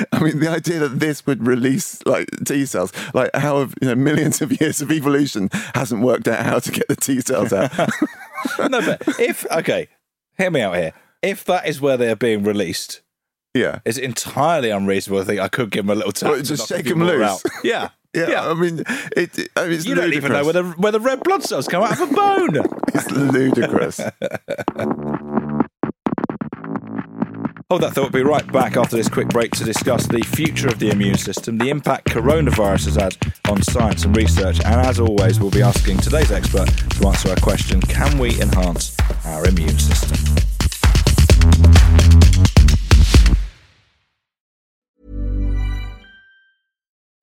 [0.14, 3.90] I mean, the idea that this would release like T cells, like how have you
[3.90, 7.52] know millions of years of evolution hasn't worked out how to get the T cells
[7.52, 7.70] out.
[8.72, 9.90] no, but if okay,
[10.38, 10.94] hear me out here.
[11.22, 13.02] If that is where they are being released,
[13.54, 16.30] yeah, it's entirely unreasonable to think I could give them a little tap.
[16.30, 17.30] Well, to just shake them loose.
[17.30, 17.42] out.
[17.62, 17.90] Yeah.
[18.14, 18.50] Yeah.
[18.50, 18.84] I mean,
[19.16, 19.50] it.
[19.56, 20.54] I mean, it's You don't even know ludicrous.
[20.54, 22.60] where the where the red blood cells come out of a bone.
[22.96, 24.00] It's ludicrous.
[27.70, 28.14] Hold that thought.
[28.14, 31.18] We'll be right back after this quick break to discuss the future of the immune
[31.18, 33.18] system, the impact coronavirus has had
[33.50, 37.36] on science and research, and as always, we'll be asking today's expert to answer our
[37.38, 38.96] question: Can we enhance
[39.26, 40.53] our immune system?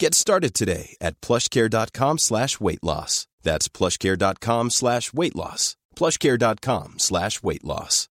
[0.00, 3.26] Get started today at plushcare.com slash weight loss.
[3.42, 5.76] That's plushcare.com slash weight loss.
[5.94, 8.08] plushcare.com slash weight loss.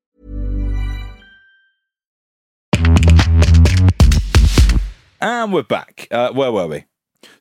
[5.20, 6.06] And we're back.
[6.12, 6.84] Uh, where were we?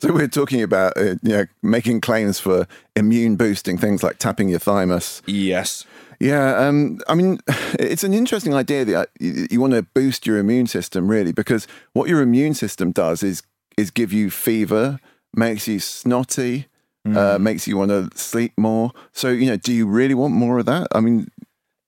[0.02, 4.50] So we're talking about uh, you know, making claims for immune boosting things like tapping
[4.50, 5.22] your thymus.
[5.28, 5.86] Yes.
[6.20, 7.40] Yeah, um, I mean,
[7.80, 11.68] it's an interesting idea that you, you want to boost your immune system, really, because
[11.94, 13.42] what your immune system does is
[13.78, 15.00] is give you fever,
[15.34, 16.68] makes you snotty,
[17.06, 18.92] uh, makes you want to sleep more.
[19.12, 20.88] So, you know, do you really want more of that?
[20.94, 21.28] I mean,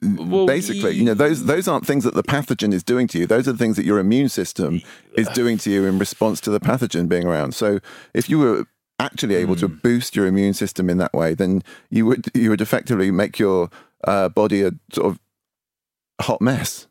[0.02, 3.28] Well, basically, you know, those those aren't things that the pathogen is doing to you.
[3.28, 4.82] Those are things that your immune system
[5.16, 7.54] is doing to you in response to the pathogen being around.
[7.54, 7.80] So,
[8.14, 8.66] if you were
[9.00, 12.62] actually able to boost your immune system in that way, then you would you would
[12.62, 13.70] effectively make your
[14.06, 15.20] uh, body a sort of
[16.22, 16.88] hot mess.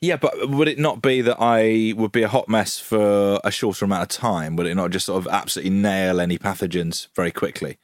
[0.00, 3.50] Yeah, but would it not be that I would be a hot mess for a
[3.50, 4.56] shorter amount of time?
[4.56, 7.78] Would it not just sort of absolutely nail any pathogens very quickly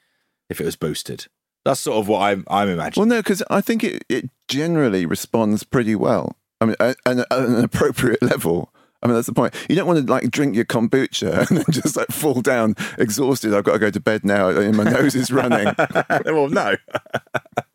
[0.50, 1.26] if it was boosted?
[1.64, 3.08] That's sort of what I'm, I'm imagining.
[3.08, 6.36] Well, no, because I think it, it generally responds pretty well.
[6.60, 8.72] I mean, at, at an appropriate level.
[9.02, 9.54] I mean, that's the point.
[9.68, 13.54] You don't want to like drink your kombucha and then just like fall down exhausted.
[13.54, 14.48] I've got to go to bed now.
[14.48, 15.72] and My nose is running.
[16.24, 16.74] well, no.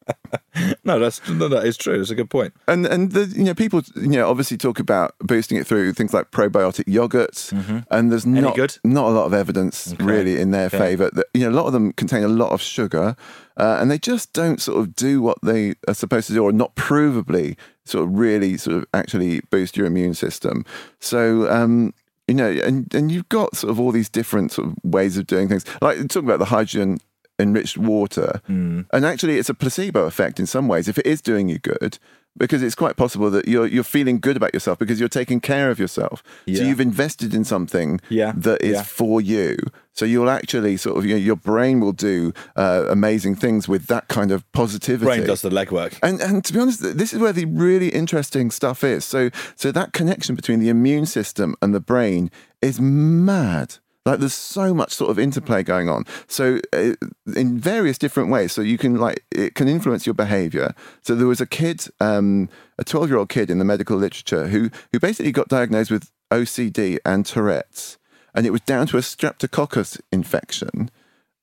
[0.83, 1.97] no, that's no, that is true.
[1.97, 2.53] That's a good point.
[2.67, 6.13] And and the you know people you know obviously talk about boosting it through things
[6.13, 7.51] like probiotic yogurts,
[7.91, 8.77] and there's Any not good?
[8.83, 10.03] not a lot of evidence Okay.
[10.03, 10.77] really in their Okay.
[10.77, 11.09] favour.
[11.13, 13.15] That you know a lot of them contain a lot of sugar,
[13.57, 16.51] uh, and they just don't sort of do what they are supposed to do, or
[16.51, 20.65] not provably sort of really sort of actually boost your immune system.
[20.99, 21.49] So.
[21.51, 21.93] um
[22.29, 25.27] you know, and, and you've got sort of all these different sort of ways of
[25.27, 25.65] doing things.
[25.81, 26.99] Like talking about the hydrogen
[27.39, 28.81] enriched water, Hmm.
[28.91, 30.87] and actually, it's a placebo effect in some ways.
[30.87, 31.97] If it is doing you good,
[32.35, 35.69] because it's quite possible that you're you're feeling good about yourself because you're taking care
[35.69, 36.23] of yourself.
[36.47, 38.83] So you've invested in something Yeah, that is yeah.
[38.83, 39.57] for you.
[39.91, 43.85] So you'll actually sort of you know, your brain will do uh, amazing things with
[43.85, 45.05] that kind of positivity.
[45.05, 45.99] Brain does the legwork.
[46.01, 49.05] And and to be honest, this is where the really interesting stuff is.
[49.05, 52.31] So so that connection between the immune system and the brain
[52.63, 53.75] is mad.
[54.05, 56.05] Like there's so much sort of interplay going on.
[56.27, 56.93] So uh,
[57.35, 58.51] in various different ways.
[58.51, 60.73] So you can like it can influence your behavior.
[61.01, 64.47] So there was a kid, um, a 12 year old kid in the medical literature
[64.47, 67.97] who who basically got diagnosed with OCD and Tourette's,
[68.33, 70.89] and it was down to a streptococcus infection.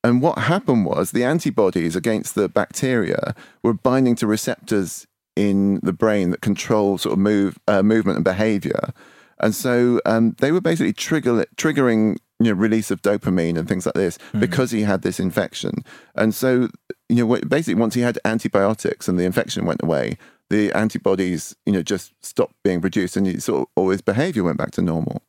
[0.02, 5.92] And what happened was the antibodies against the bacteria were binding to receptors in the
[5.92, 8.92] brain that control sort of move uh, movement and behavior.
[9.38, 13.86] And so um, they were basically trigger, triggering you know release of dopamine and things
[13.86, 14.40] like this hmm.
[14.40, 15.84] because he had this infection.
[16.16, 16.68] And so
[17.08, 20.16] you know basically once he had antibiotics and the infection went away,
[20.48, 24.42] the antibodies you know just stopped being produced and he sort of all his behavior
[24.42, 25.22] went back to normal.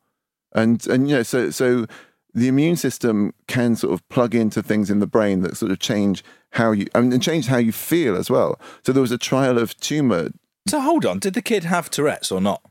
[0.53, 1.85] And and you know so so
[2.33, 5.79] the immune system can sort of plug into things in the brain that sort of
[5.79, 8.59] change how you I mean, and changed how you feel as well.
[8.85, 10.29] So there was a trial of tumor.
[10.67, 12.61] So hold on, did the kid have Tourette's or not?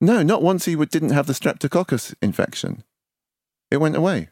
[0.00, 2.84] No, not once he would, didn't have the streptococcus infection.
[3.70, 4.28] It went away.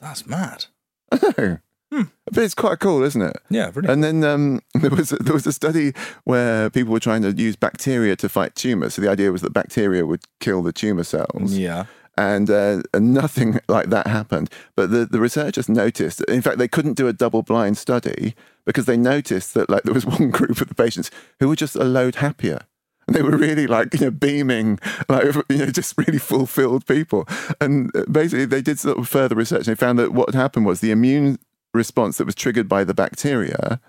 [0.00, 0.66] That's mad.
[1.12, 1.58] I know.
[1.90, 3.36] But it's quite cool, isn't it?
[3.48, 3.88] Yeah, really.
[3.88, 5.92] And then um, there was there was a study
[6.24, 8.94] where people were trying to use bacteria to fight tumors.
[8.94, 11.56] So the idea was that bacteria would kill the tumor cells.
[11.56, 11.86] Yeah.
[12.16, 14.50] And, uh, and nothing like that happened.
[14.74, 18.34] But the, the researchers noticed, in fact, they couldn't do a double blind study
[18.66, 21.76] because they noticed that like there was one group of the patients who were just
[21.76, 22.66] a load happier.
[23.12, 27.26] They were really like, you know, beaming, like, you know, just really fulfilled people.
[27.60, 30.40] And uh, basically, they did sort of further research and they found that what had
[30.40, 31.38] happened was the immune
[31.72, 33.80] response that was triggered by the bacteria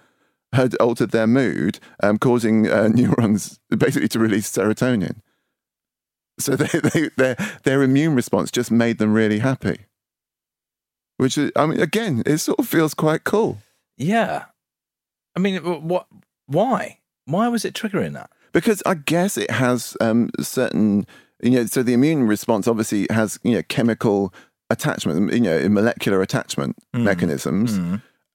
[0.54, 5.18] had altered their mood, um, causing uh, neurons basically to release serotonin.
[6.40, 9.86] So they, they, their their immune response just made them really happy.
[11.18, 13.58] Which is, I mean, again, it sort of feels quite cool.
[13.98, 14.46] Yeah.
[15.36, 16.08] I mean, what?
[16.48, 17.00] Why?
[17.26, 18.32] Why was it triggering that?
[18.52, 21.06] Because I guess it has um, certain,
[21.42, 24.34] you know, so the immune response obviously has, you know, chemical
[24.70, 27.04] attachment, you know, molecular attachment Mm.
[27.04, 27.80] mechanisms.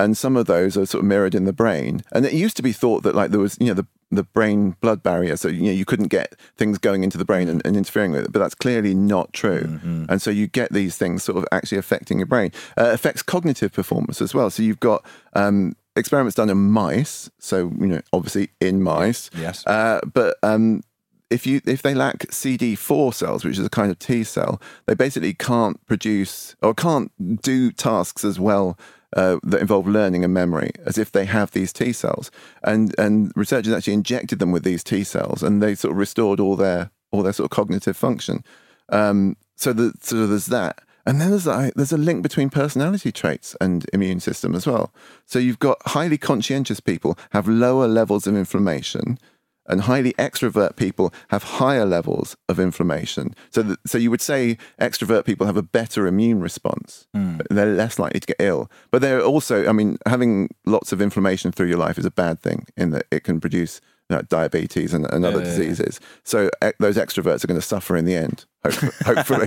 [0.00, 2.02] And some of those are sort of mirrored in the brain.
[2.10, 4.74] And it used to be thought that like there was, you know, the, the brain
[4.80, 5.36] blood barrier.
[5.36, 8.24] So, you know, you couldn't get things going into the brain and, and interfering with
[8.24, 8.32] it.
[8.32, 9.62] But that's clearly not true.
[9.62, 10.06] Mm-hmm.
[10.08, 12.50] And so you get these things sort of actually affecting your brain.
[12.76, 14.50] Uh, affects cognitive performance as well.
[14.50, 17.30] So you've got um, experiments done in mice.
[17.38, 19.30] So, you know, obviously in mice.
[19.36, 19.66] Yes.
[19.66, 20.82] Uh, but um,
[21.30, 24.94] if you if they lack CD4 cells, which is a kind of T cell, they
[24.94, 27.10] basically can't produce or can't
[27.42, 28.78] do tasks as well
[29.16, 32.30] uh, that involve learning and memory as if they have these T cells.
[32.62, 36.40] And and researchers actually injected them with these T cells, and they sort of restored
[36.40, 38.44] all their all their sort of cognitive function.
[38.90, 40.80] Um, so the, so there's that.
[41.06, 44.92] And then there's a, there's a link between personality traits and immune system as well.
[45.26, 49.18] So you've got highly conscientious people have lower levels of inflammation,
[49.66, 53.34] and highly extrovert people have higher levels of inflammation.
[53.50, 57.06] So, that, so you would say extrovert people have a better immune response.
[57.14, 57.38] Hmm.
[57.50, 58.70] They're less likely to get ill.
[58.90, 62.40] But they're also, I mean, having lots of inflammation through your life is a bad
[62.40, 63.80] thing in that it can produce
[64.14, 65.56] you know, diabetes and, and other Yeah, yeah, yeah.
[65.58, 66.00] diseases.
[66.24, 68.74] So e- those extroverts are going to suffer in the end, hope,
[69.04, 69.46] hopefully.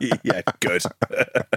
[0.24, 0.82] yeah, good.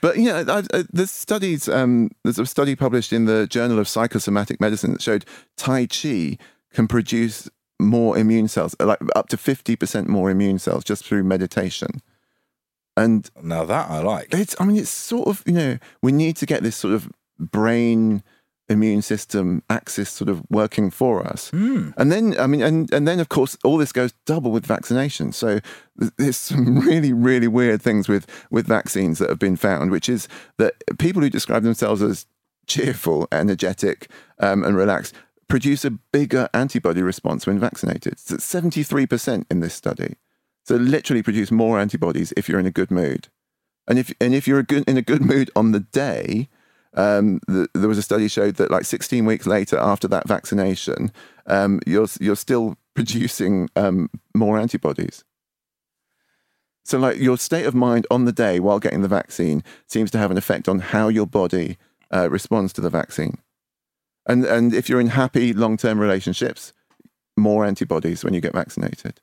[0.00, 1.68] But you know, I, I, there's studies.
[1.68, 5.26] Um, there's a study published in the Journal of Psychosomatic Medicine that showed
[5.58, 6.38] Tai Chi
[6.72, 11.24] can produce more immune cells, like up to fifty percent more immune cells just through
[11.24, 12.00] meditation.
[12.96, 14.32] And now that I like.
[14.32, 17.10] it's, I mean, it's sort of you know, we need to get this sort of
[17.38, 18.22] brain
[18.70, 21.50] immune system axis sort of working for us.
[21.50, 21.90] Hmm.
[21.96, 25.32] And then, I mean, and, and then of course, all this goes double with vaccination.
[25.32, 25.60] So
[26.16, 30.28] there's some really, really weird things with, with vaccines that have been found, which is
[30.58, 32.26] that people who describe themselves as
[32.66, 35.14] cheerful, energetic, um, and relaxed
[35.48, 38.20] produce a bigger antibody response when vaccinated.
[38.20, 40.14] So it's 73% in this study.
[40.64, 43.26] So literally produce more antibodies if you're in a good mood.
[43.88, 46.48] And if, and if you're a good, in a good mood on the day,
[46.94, 51.12] um, the, there was a study showed that like 16 weeks later after that vaccination,
[51.46, 55.24] um, you're you're still producing um, more antibodies.
[56.84, 60.18] So like your state of mind on the day while getting the vaccine seems to
[60.18, 61.76] have an effect on how your body
[62.12, 63.38] uh, responds to the vaccine.
[64.26, 66.72] And and if you're in happy long term relationships,
[67.36, 69.20] more antibodies when you get vaccinated.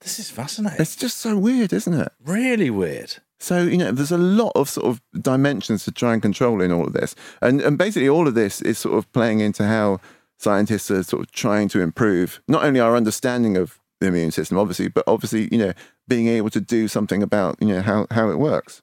[0.00, 0.80] This is fascinating.
[0.80, 2.12] It's just so weird, isn't it?
[2.24, 3.16] really weird.
[3.42, 6.70] So, you know, there's a lot of sort of dimensions to try and control in
[6.70, 7.16] all of this.
[7.40, 9.98] And, and basically, all of this is sort of playing into how
[10.38, 14.58] scientists are sort of trying to improve not only our understanding of the immune system,
[14.58, 15.72] obviously, but obviously, you know,
[16.06, 18.80] being able to do something about, you know, how, how it works.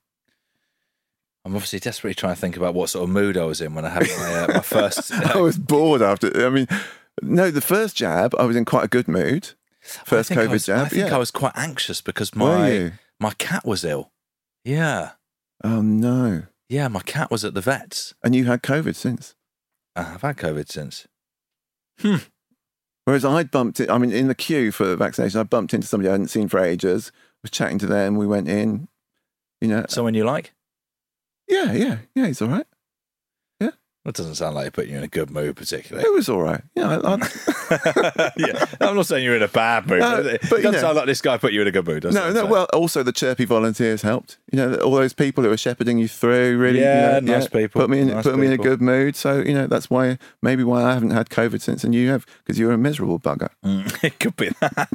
[1.45, 3.86] I'm obviously desperately trying to think about what sort of mood I was in when
[3.86, 5.13] I had my, uh, my first.
[5.36, 6.67] I was bored after, I mean,
[7.22, 9.52] no, the first jab, I was in quite a good mood.
[9.80, 10.88] First think I COVID was, jab.
[10.88, 11.15] I think yeah.
[11.15, 12.91] I was quite anxious because my
[13.22, 14.12] my cat was ill.
[14.63, 15.12] Yeah,
[15.63, 16.43] Oh, no.
[16.69, 18.13] yeah, my cat was at the vets.
[18.24, 19.36] And you had COVID since.
[19.95, 21.08] I've had COVID since.
[22.00, 22.17] Hmm.
[23.06, 25.88] Whereas I'd bumped it, I mean, in the queue for the vaccination, I bumped into
[25.88, 27.12] somebody I hadn't seen for ages,
[27.42, 28.88] was chatting to them, we went in,
[29.62, 29.86] you know.
[29.90, 30.54] Someone you like?
[31.48, 32.67] Yeah, yeah, yeah, he's all right.
[34.10, 36.03] That doesn't sound like it put you in a good mood, particularly.
[36.03, 36.63] It was all right.
[36.73, 39.99] Yeah, I, I, yeah, I'm not saying you're in a bad mood.
[39.99, 42.01] But it but, doesn't know- sound like this guy put you in a good mood,
[42.01, 42.33] does no, it?
[42.33, 42.41] no.
[42.41, 44.39] So- Well, also the chirpy volunteers helped.
[44.51, 46.57] You know, all those people who were shepherding you through.
[46.57, 48.81] Really, Yeah, you know, nice people, Put me in, nice put me in a good
[48.81, 49.15] mood.
[49.15, 52.25] So you know, that's why maybe why I haven't had COVID since, and you have
[52.43, 53.49] because you're a miserable bugger.
[53.63, 54.89] Mm, it could be that.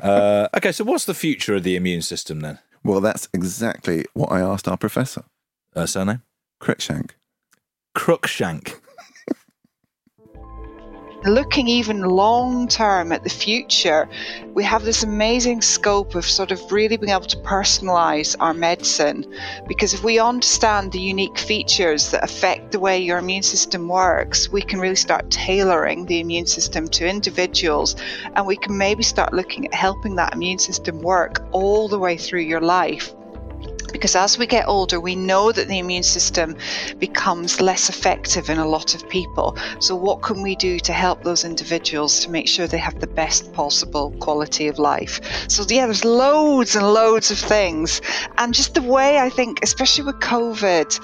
[0.00, 2.60] uh, okay, so what's the future of the immune system then?
[2.84, 5.24] Well, that's exactly what I asked our professor.
[5.74, 6.22] Uh, surname?
[6.62, 7.10] Cruickshank.
[7.96, 8.78] Crookshank.
[11.24, 14.06] looking even long term at the future,
[14.52, 19.24] we have this amazing scope of sort of really being able to personalize our medicine.
[19.66, 24.50] Because if we understand the unique features that affect the way your immune system works,
[24.50, 27.96] we can really start tailoring the immune system to individuals
[28.34, 32.18] and we can maybe start looking at helping that immune system work all the way
[32.18, 33.14] through your life
[33.96, 36.54] because as we get older, we know that the immune system
[36.98, 39.56] becomes less effective in a lot of people.
[39.80, 43.06] So, what can we do to help those individuals to make sure they have the
[43.06, 45.18] best possible quality of life?
[45.48, 48.02] So, yeah, there's loads and loads of things.
[48.36, 51.02] And just the way I think, especially with COVID,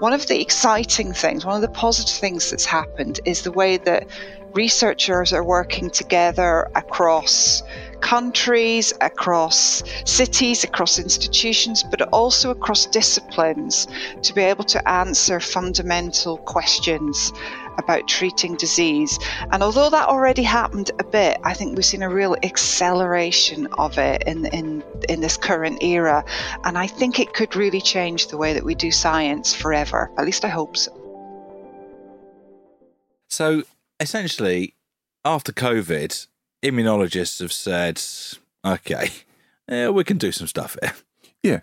[0.00, 3.78] one of the exciting things, one of the positive things that's happened is the way
[3.78, 4.06] that
[4.52, 7.62] researchers are working together across
[8.04, 13.88] countries, across cities, across institutions, but also across disciplines
[14.22, 17.32] to be able to answer fundamental questions
[17.78, 19.18] about treating disease.
[19.50, 23.98] And although that already happened a bit, I think we've seen a real acceleration of
[23.98, 26.24] it in, in, in this current era.
[26.64, 30.10] And I think it could really change the way that we do science forever.
[30.18, 30.92] At least I hope so.
[33.28, 33.62] So
[33.98, 34.74] essentially,
[35.24, 36.26] after COVID,
[36.64, 38.02] immunologists have said,
[38.64, 39.10] okay,
[39.68, 40.92] yeah, we can do some stuff here.
[41.42, 41.60] Yeah.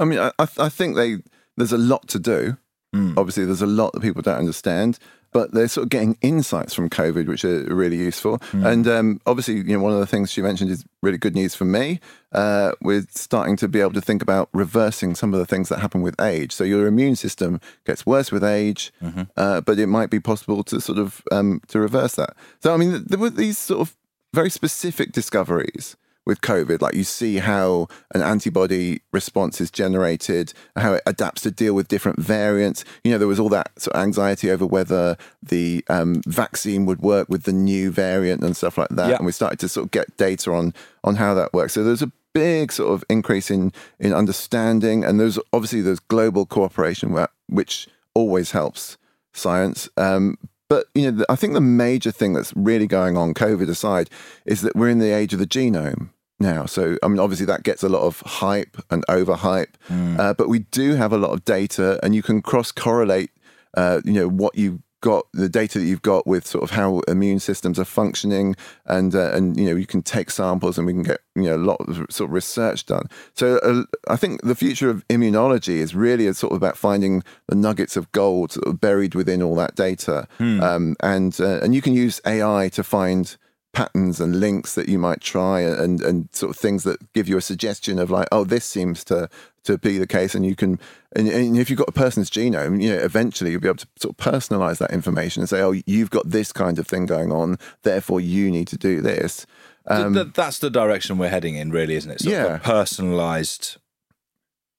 [0.00, 1.18] I mean, I, I think they
[1.56, 2.56] there's a lot to do.
[2.94, 3.16] Mm.
[3.16, 4.98] Obviously, there's a lot that people don't understand,
[5.34, 8.38] but they're sort of getting insights from COVID, which are really useful.
[8.52, 8.64] Mm.
[8.64, 11.54] And um, obviously, you know, one of the things she mentioned is really good news
[11.56, 12.00] for me.
[12.32, 15.80] Uh, we're starting to be able to think about reversing some of the things that
[15.80, 16.52] happen with age.
[16.52, 19.22] So your immune system gets worse with age, Mm-hmm.
[19.36, 22.36] uh, but it might be possible to sort of um, to reverse that.
[22.62, 23.96] So I mean, there were these sort of
[24.32, 25.96] very specific discoveries
[26.26, 26.80] with COVID.
[26.80, 31.88] Like you see how an antibody response is generated, how it adapts to deal with
[31.88, 32.84] different variants.
[33.02, 37.00] You know, there was all that sort of anxiety over whether the um, vaccine would
[37.00, 39.10] work with the new variant and stuff like that.
[39.10, 39.16] Yeah.
[39.16, 41.74] And we started to sort of get data on on how that works.
[41.74, 46.46] So there's a big sort of increase in in understanding, and there's obviously there's global
[46.46, 48.96] cooperation where, which always helps
[49.32, 49.88] science.
[49.96, 54.10] Um, but you know, I think the major thing that's really going on, COVID aside,
[54.46, 56.10] is that we're in the age of the genome
[56.40, 56.66] now.
[56.66, 59.74] So I mean, obviously that gets a lot of hype and overhype,
[60.18, 63.30] uh, but we do have a lot of data, and you can cross correlate.
[63.76, 67.00] Uh, you know what you got the data that you've got with sort of how
[67.00, 68.56] immune systems are functioning
[68.86, 71.56] and uh, and you know you can take samples and we can get you know
[71.56, 75.74] a lot of sort of research done so uh, i think the future of immunology
[75.74, 79.54] is really sort of about finding the nuggets of gold sort of buried within all
[79.54, 80.26] that data
[80.62, 83.36] um, and uh, and you can use ai to find
[83.74, 87.36] patterns and links that you might try and and sort of things that give you
[87.36, 89.28] a suggestion of like oh this seems to
[89.64, 90.78] to be the case and you can
[91.16, 93.86] and, and if you've got a person's genome you know eventually you'll be able to
[93.98, 97.32] sort of personalize that information and say oh you've got this kind of thing going
[97.32, 99.44] on therefore you need to do this
[99.86, 102.20] um, th- that's the direction we're heading in, really, isn't it?
[102.22, 102.56] Sort Yeah.
[102.56, 103.76] personalized.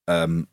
[0.08, 0.48] Um,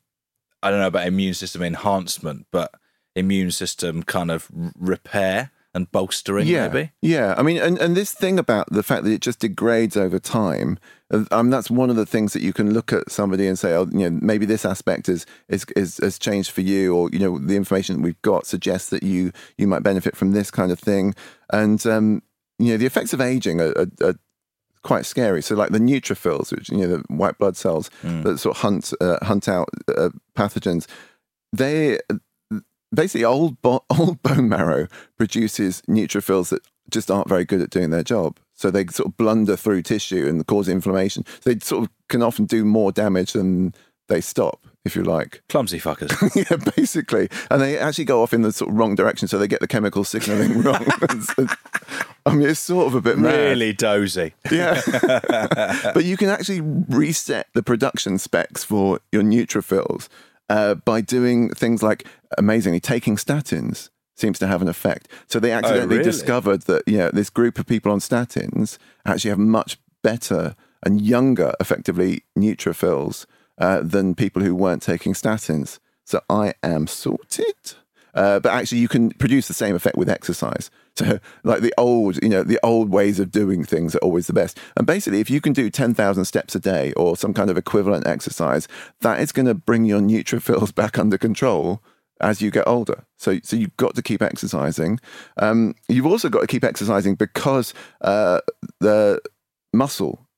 [0.63, 2.71] I don't know about immune system enhancement, but
[3.17, 6.93] immune system kind of r- repair and bolstering, yeah, maybe.
[7.01, 10.19] Yeah, I mean, and, and this thing about the fact that it just degrades over
[10.19, 10.79] time,
[11.11, 13.73] uh, um, that's one of the things that you can look at somebody and say,
[13.73, 17.19] oh, you know, maybe this aspect is, is, is has changed for you, or you
[17.19, 20.71] know, the information that we've got suggests that you you might benefit from this kind
[20.71, 21.15] of thing,
[21.51, 22.23] and um,
[22.59, 24.15] you know, the effects of aging are, are, are
[24.83, 25.43] quite scary.
[25.43, 27.91] So, like the neutrophils, which you know, the white blood cells
[28.23, 30.87] that sort of hunt uh, hunt out uh, pathogens,
[31.53, 31.99] they
[32.95, 34.89] basically old bo- old bone marrow
[35.19, 38.39] produces neutrophils that just aren't very good at doing their job.
[38.55, 41.25] So they sort of blunder through tissue and cause inflammation.
[41.41, 43.75] So they sort of can often do more damage than
[44.09, 45.43] they stop, if you like.
[45.49, 46.13] Clumsy fuckers.
[46.51, 47.29] yeah, basically.
[47.51, 49.67] And they actually go off in the sort of wrong direction, so they get the
[49.67, 50.85] chemical signaling wrong.
[51.21, 51.47] So,
[52.27, 53.35] I mean, it's sort of a bit mad.
[53.35, 54.35] really dozy.
[54.51, 54.81] Yeah.
[55.95, 60.09] but you can actually reset the production specs for your neutrophils
[60.49, 62.07] uh, by doing things like,
[62.39, 65.09] amazingly, taking statins seems to have an effect.
[65.27, 66.05] So they accidentally really?
[66.05, 71.01] discovered that, you know, this group of people on statins actually have much better and
[71.01, 73.27] younger, effectively, neutrophils
[73.59, 75.79] uh, than people who weren't taking statins.
[76.05, 77.55] So I am sorted.
[78.15, 80.71] Uh, but actually, you can produce the same effect with exercise.
[80.97, 84.35] So, like the old, you know, the old ways of doing things are always the
[84.35, 84.59] best.
[84.77, 87.57] And basically, if you can do ten thousand steps a day or some kind of
[87.57, 88.69] equivalent exercise,
[89.01, 91.83] that is going to bring your neutrophils back under control
[92.21, 93.05] as you get older.
[93.17, 95.01] So, so you've got to keep exercising.
[95.39, 98.41] Um, you've also got to keep exercising because uh,
[98.81, 99.21] the
[99.73, 100.29] muscle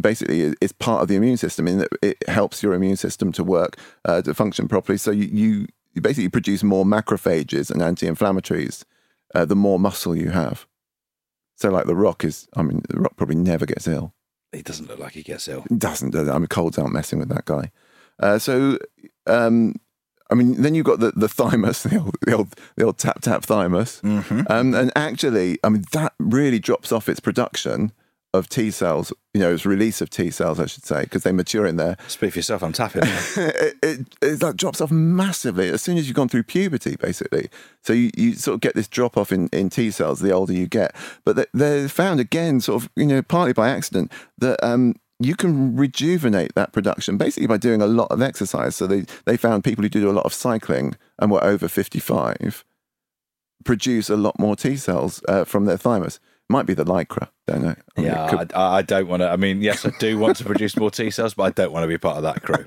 [0.00, 3.44] basically is- part of the immune system in that it helps your immune system to
[3.44, 8.84] work uh, to function properly so you, you you basically produce more macrophages and anti-inflammatories
[9.34, 10.66] uh, the more muscle you have.
[11.56, 14.14] So, like the Rock is, I mean, the Rock probably never gets ill.
[14.52, 15.64] He doesn't look like he gets ill.
[15.76, 16.14] Doesn't.
[16.14, 17.70] I mean, colds aren't messing with that guy.
[18.18, 18.78] Uh, so,
[19.26, 19.74] um,
[20.30, 23.20] I mean, then you've got the, the thymus, the old, the old, the old tap
[23.20, 24.00] tap thymus.
[24.02, 24.42] Mm-hmm.
[24.48, 27.92] Um, and actually, I mean, that really drops off its production
[28.34, 31.32] of T cells, you know, its release of T cells, I should say, because they
[31.32, 31.96] mature in there.
[32.08, 32.62] Speak for yourself.
[32.62, 33.02] I'm tapping.
[33.36, 37.50] it, it, it like drops off massively as soon as you've gone through puberty, basically.
[37.82, 40.52] So you, you sort of get this drop off in, in T cells the older
[40.52, 40.94] you get.
[41.24, 45.34] But they, they found again, sort of, you know, partly by accident, that um, you
[45.36, 48.76] can rejuvenate that production basically by doing a lot of exercise.
[48.76, 52.64] So they, they found people who do a lot of cycling and were over 55
[53.64, 56.20] produce a lot more T cells uh, from their thymus.
[56.48, 57.74] Might be the lycra, don't know.
[57.96, 59.30] I mean, yeah, could- I, I don't want to.
[59.30, 61.84] I mean, yes, I do want to produce more T cells, but I don't want
[61.84, 62.66] to be part of that crew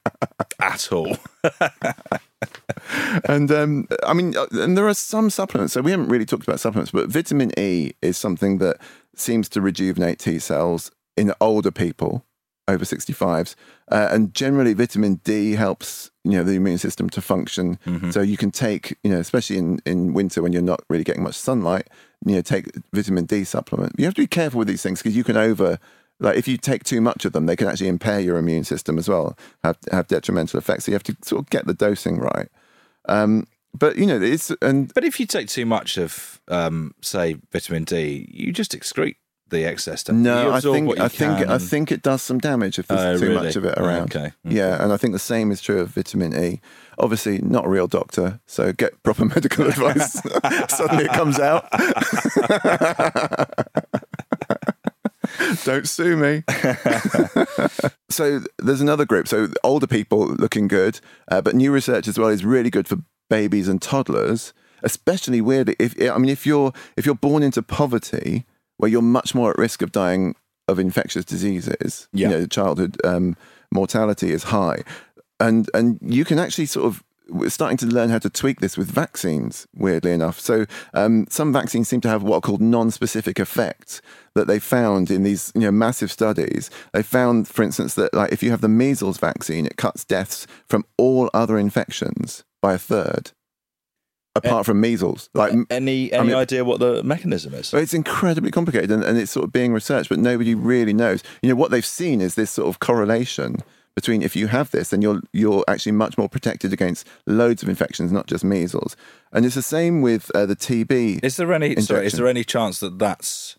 [0.60, 1.16] at all.
[3.28, 5.74] and um, I mean, uh, and there are some supplements.
[5.74, 8.78] So we haven't really talked about supplements, but vitamin E is something that
[9.14, 12.24] seems to rejuvenate T cells in older people
[12.68, 13.54] over 65s.
[13.90, 17.78] Uh, and generally, vitamin D helps you know the immune system to function.
[18.10, 21.22] So you can take you know, especially in in winter when you're not really getting
[21.22, 21.88] much sunlight,
[22.24, 23.92] you know, take vitamin D supplement.
[23.98, 25.78] You have to be careful with these things because you can over.
[26.18, 28.96] Like if you take too much of them, they can actually impair your immune system
[28.98, 30.84] as well, have have detrimental effects.
[30.84, 32.48] So you have to sort of get the dosing right.
[33.06, 33.46] Um,
[33.78, 37.84] but you know, it's and But if you take too much of, um, say, vitamin
[37.84, 39.16] D, you just excrete
[39.48, 40.02] the excess.
[40.04, 40.30] don't you?
[40.30, 43.00] You no, I think I think can I think it does some damage if there's
[43.00, 43.46] Oh, too really?
[43.46, 44.16] much of it around.
[44.16, 44.32] okay.
[44.42, 46.60] Yeah, and I think the same is true of vitamin E.
[46.98, 50.12] Obviously, not a real doctor, so get proper medical advice.
[50.74, 51.68] Suddenly, it comes out.
[55.64, 56.42] Don't sue me.
[58.08, 59.28] so there's another group.
[59.28, 62.98] So older people looking good, uh, but new research as well is really good for
[63.28, 64.52] babies and toddlers.
[64.82, 68.44] Especially weirdly, if I mean, if you're if you're born into poverty,
[68.76, 70.34] where you're much more at risk of dying
[70.68, 72.28] of infectious diseases, Yeah.
[72.30, 73.36] you know, childhood um,
[73.72, 74.82] mortality is high,
[75.40, 78.76] and and you can actually sort of we're starting to learn how to tweak this
[78.76, 79.66] with vaccines.
[79.74, 80.64] Weirdly enough, so
[80.94, 84.00] um, some vaccines seem to have what are called non-specific effects
[84.34, 86.70] that they found in these you know massive studies.
[86.92, 90.46] They found, for instance, that like if you have the measles vaccine, it cuts deaths
[90.68, 93.32] from all other infections by a third,
[94.36, 95.28] apart from measles.
[95.34, 97.74] Like any I any mean- idea what the mechanism is?
[97.74, 101.24] it's incredibly complicated and, and it's sort of being researched, but nobody really knows.
[101.42, 103.56] You know, what they've seen is this sort of correlation
[103.96, 107.68] between if you have this, then you're you're actually much more protected against loads of
[107.68, 108.94] infections, not just measles.
[109.32, 111.24] And it's the same with uh, the TB.
[111.24, 113.56] Is there any sorry, is there any chance that that's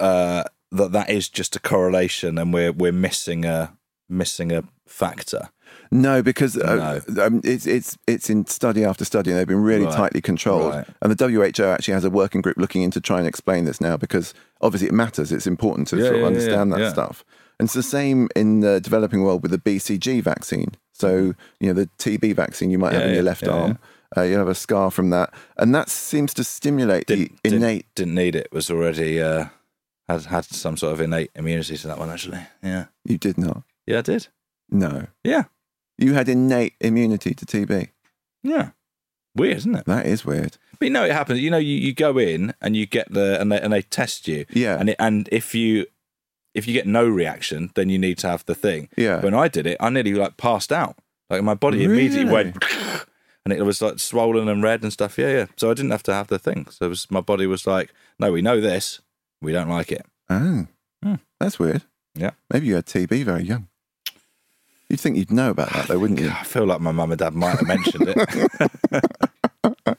[0.00, 3.76] uh, that that is just a correlation and we're we're missing a
[4.08, 5.50] missing a factor?
[5.90, 9.84] No, because uh, um, it's it's it's in study after study, and they've been really
[9.84, 9.94] Right.
[9.94, 10.74] tightly controlled.
[10.74, 10.86] Right.
[11.02, 13.96] And the WHO actually has a working group looking into trying to explain this now,
[13.96, 14.32] because
[14.62, 15.30] obviously it matters.
[15.30, 17.24] It's important to Yeah, sort of yeah, yeah, understand that stuff.
[17.58, 20.72] And it's the same in the developing world with the BCG vaccine.
[20.92, 23.78] So you know the TB vaccine you might have in your left yeah, arm.
[24.16, 27.86] Uh, you have a scar from that, and that seems to stimulate the innate.
[27.94, 28.48] Didn't need it.
[28.52, 29.46] Was already uh,
[30.08, 32.10] had had some sort of innate immunity to that one.
[32.10, 33.62] Actually, yeah, You did not.
[33.86, 34.28] yeah, I did.
[34.70, 35.06] No.
[35.22, 35.44] Yeah,
[35.98, 37.88] You had innate immunity to TB.
[38.42, 38.70] yeah.
[39.34, 39.84] Weird, isn't it?
[39.84, 40.56] That is weird.
[40.78, 41.40] But you know, it happens.
[41.40, 44.26] You know, you, you go in and you get the and they and they test
[44.26, 44.46] you.
[44.48, 44.78] Yeah.
[44.80, 45.84] And it, and if you
[46.56, 48.88] if you get no reaction, then you need to have the thing.
[48.96, 49.20] Yeah.
[49.20, 50.96] When I did it, I nearly like passed out.
[51.30, 52.56] Like my body immediately went,
[53.44, 55.18] and it was like swollen and red and stuff.
[55.18, 55.46] Yeah, yeah.
[55.56, 56.66] So I didn't have to have the thing.
[56.70, 59.00] So it was my body was like, no, we know this.
[59.42, 60.04] We don't like it.
[60.30, 60.66] Oh,
[61.02, 61.14] Hmm.
[61.38, 61.82] that's weird.
[62.14, 62.30] Yeah.
[62.50, 63.68] Maybe you had TB very young.
[64.88, 66.30] You'd think you'd know about that, though, wouldn't you?
[66.30, 69.02] I feel like my mum and dad might have mentioned it.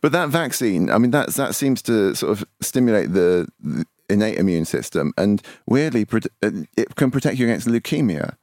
[0.00, 4.38] But that vaccine, I mean, that's, that seems to sort of stimulate the, the innate
[4.38, 8.36] immune system, and weirdly, uh, it can protect you against leukemia,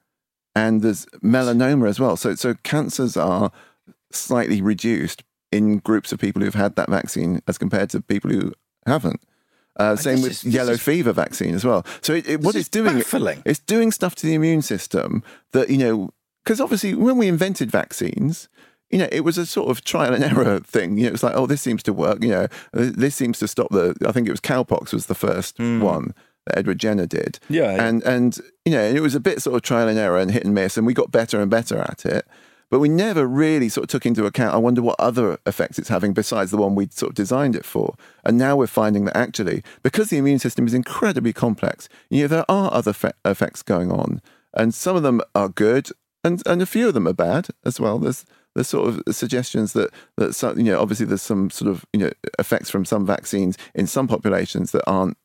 [0.55, 2.17] and there's melanoma as well.
[2.17, 3.51] So, so cancers are
[4.11, 8.53] slightly reduced in groups of people who've had that vaccine as compared to people who
[8.85, 9.21] haven't.
[9.77, 11.85] Uh, same with is- yellow is- fever vaccine as well.
[12.01, 13.41] So it, it, what it's is doing, baffling.
[13.45, 16.09] it's doing stuff to the immune system that you know,
[16.43, 18.49] because obviously when we invented vaccines,
[18.89, 20.97] you know, it was a sort of trial and error thing.
[20.97, 22.23] You know, it's like, oh, this seems to work.
[22.23, 23.95] You know, uh, this seems to stop the.
[24.05, 26.13] I think it was cowpox was the first one
[26.45, 27.39] that Edward Jenner did.
[27.49, 27.85] Yeah, yeah.
[27.85, 30.45] and and you know, it was a bit sort of trial and error and hit
[30.45, 32.25] and miss, and we got better and better at it.
[32.69, 34.53] But we never really sort of took into account.
[34.53, 37.65] I wonder what other effects it's having besides the one we sort of designed it
[37.65, 37.95] for.
[38.23, 42.27] And now we're finding that actually, because the immune system is incredibly complex, you know,
[42.27, 44.21] there are other fe- effects going on,
[44.53, 45.89] and some of them are good,
[46.23, 47.97] and and a few of them are bad as well.
[47.97, 48.25] There's
[48.59, 51.99] there's sort of suggestions that that some, you know obviously there's some sort of you
[52.01, 55.17] know effects from some vaccines in some populations that aren't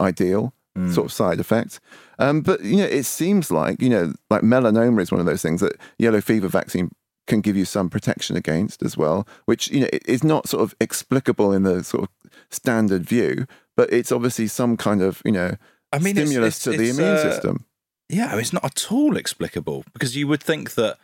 [0.00, 0.90] ideal Hmm.
[0.90, 1.78] sort of side effects.
[2.18, 5.40] Um, but you know, it seems like you know, like melanoma is one of those
[5.40, 6.90] things that yellow fever vaccine
[7.28, 10.74] can give you some protection against as well, which you know is not sort of
[10.80, 15.54] explicable in the sort of standard view, but it's obviously some kind of you know
[15.92, 17.64] I mean, stimulus it's- to the immune uh, system.
[18.08, 20.98] Yeah, it's not at all explicable because you would think that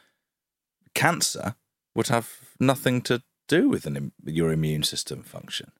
[0.96, 1.54] cancer
[1.94, 2.28] would have
[2.58, 5.72] nothing to do with an, im- your immune system function.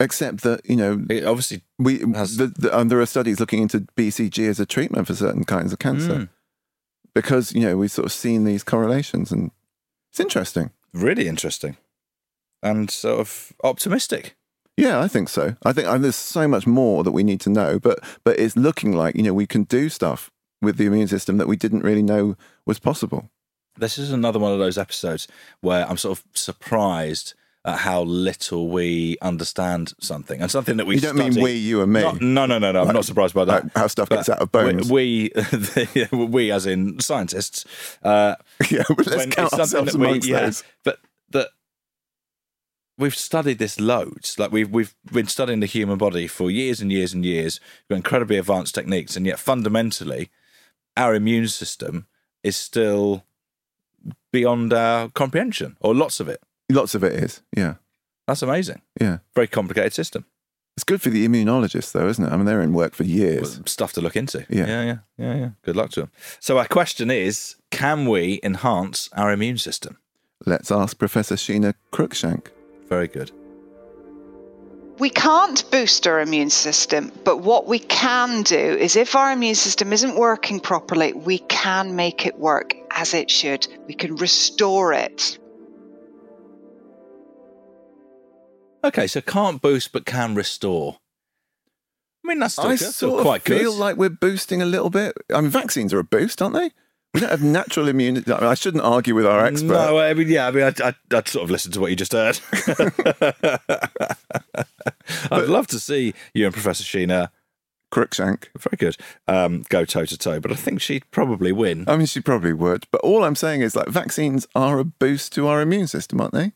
[0.00, 3.80] Except that you know, It obviously, we the, the, um, there are studies looking into
[3.96, 6.28] BCG as a treatment for certain kinds of cancer Mm.
[7.14, 9.50] because you know we've sort of seen these correlations, and
[10.10, 10.70] it's interesting.
[10.92, 11.76] really interesting
[12.62, 14.36] and sort of optimistic.
[14.76, 15.56] Yeah, I think so.
[15.64, 18.56] I think and there's so much more that we need to know, but but it's
[18.56, 20.30] looking like you know we can do stuff
[20.60, 22.36] with the immune system that we didn't really know
[22.66, 23.30] was possible.
[23.76, 25.26] This is another one of those episodes
[25.60, 30.96] where I'm sort of surprised at how little we understand something and something that we
[30.96, 32.02] You don't mean study- we, you and me?
[32.02, 32.82] Not- no, no, no, no.
[32.82, 33.64] I'm not surprised by that.
[33.64, 34.90] like how stuff But gets out of bones.
[34.90, 35.30] We,
[35.94, 37.64] we, we as in scientists.
[38.02, 38.34] Uh,
[38.70, 40.64] yeah, but let's count ourselves we- amongst yeah, those.
[40.84, 40.98] But
[41.30, 41.48] that
[42.98, 44.38] we've studied this loads.
[44.38, 47.60] Like we've we've been studying the human body for years and years and years.
[47.88, 50.30] We've got incredibly advanced techniques, and yet fundamentally,
[50.96, 52.06] our immune system
[52.42, 53.24] is still
[54.32, 56.40] beyond our comprehension, or lots of it.
[56.70, 57.42] Lots of it is.
[57.56, 57.74] Yeah,
[58.26, 58.80] That's amazing.
[59.00, 59.18] yeah.
[59.34, 60.24] Very complicated system.
[60.76, 62.32] It's good for the immunologists, though, isn't it?
[62.32, 63.60] I mean, they're in work for years.
[63.66, 64.46] Stuff to look into.
[64.48, 64.66] Yeah.
[64.66, 65.50] yeah, yeah, yeah, yeah.
[65.64, 66.10] Good luck to them.
[66.40, 69.98] So our question is: Can we enhance our immune system?
[70.46, 72.46] Let's ask Professor Sheena Cruickshank.
[72.88, 73.32] Very good.
[75.02, 79.56] We can't boost our immune system, but what we can do is if our immune
[79.56, 83.66] system isn't working properly, we can make it work as it should.
[83.88, 85.40] We can restore it.
[88.84, 90.98] Okay, so can't boost but can restore.
[92.24, 93.80] I mean, that's still, I that's still sort of quite feel good.
[93.80, 95.16] like we're boosting a little bit.
[95.34, 96.70] I mean, vaccines are a boost, aren't they?
[97.12, 98.32] We don't have natural immunity.
[98.32, 99.66] I, mean, I shouldn't argue with our expert.
[99.66, 101.96] No, I mean, yeah, I mean, I'd, I'd, I'd sort of listen to what you
[101.96, 102.38] just heard.
[105.30, 107.30] I'd love to see you and Professor Sheena,
[107.92, 108.44] Cruickshank.
[108.58, 108.96] very good,
[109.28, 111.84] um, go toe to toe, but I think she'd probably win.
[111.88, 112.86] I mean, she probably would.
[112.90, 116.32] But all I'm saying is, like, vaccines are a boost to our immune system, aren't
[116.34, 116.52] they?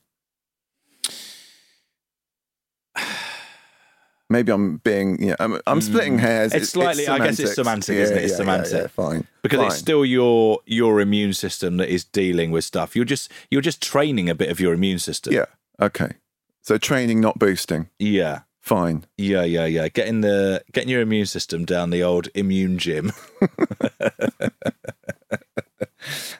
[4.29, 6.53] Maybe I'm being, you know, I'm, I'm splitting hairs.
[6.53, 6.57] Mm.
[6.57, 8.25] It's slightly- I guess it's semantic, isn't it?
[8.25, 8.73] It's yeah, semantic.
[8.73, 9.27] Yeah, yeah, fine.
[9.43, 9.67] because fine.
[9.69, 12.97] it's still your your immune system that is dealing with stuff.
[12.97, 15.33] You're just you're just training a bit of your immune system.
[15.33, 15.45] Yeah.
[15.81, 16.15] Okay.
[16.67, 17.91] So training, not boosting.
[18.01, 19.05] yeah, Fine.
[19.17, 19.87] yeah, yeah, yeah.
[19.87, 23.13] Getting the getting your immune system down the old immune gym.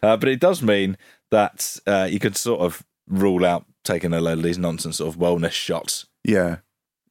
[0.03, 0.97] uh, but it does mean
[1.31, 5.15] that uh, you could sort of rule out taking a load of these nonsense sort
[5.15, 6.07] of wellness shots.
[6.25, 6.57] Yeah.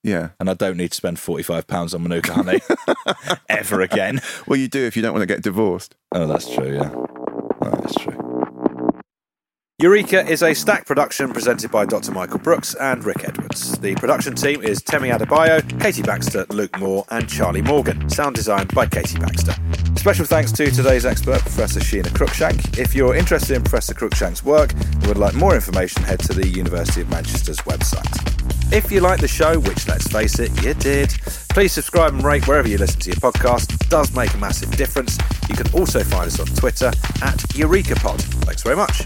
[0.03, 0.31] Yeah.
[0.37, 2.59] And I don't need to spend forty five pounds on Manuka honey
[3.49, 4.19] ever again.
[4.45, 5.95] Well, you do if you don't want to get divorced.
[6.11, 6.75] Oh, that's true.
[6.75, 8.24] Yeah, oh, that's true.
[9.79, 12.13] Eureka is Acast production presented by Dr.
[12.13, 13.77] Michael Brooks and Rick Edwards.
[13.79, 18.09] The production team is Temi Adebayo, Katie Baxter, Luke Moore, and Charlie Morgan.
[18.09, 19.53] Sound designed by Katie Baxter.
[19.97, 22.77] Special thanks to today's expert, Professor Sheena Cruickshank.
[22.77, 26.47] If you're interested in Professor Cruickshank's work and would like more information, head to the
[26.47, 28.71] University of Manchester's website.
[28.71, 31.09] If you like the show, which let's face it, you did,
[31.49, 33.73] please subscribe and rate wherever you listen to your podcast.
[33.73, 35.17] It does make a massive difference.
[35.49, 38.21] You can also find us on Twitter at EurekaPod.
[38.45, 39.05] Thanks very much.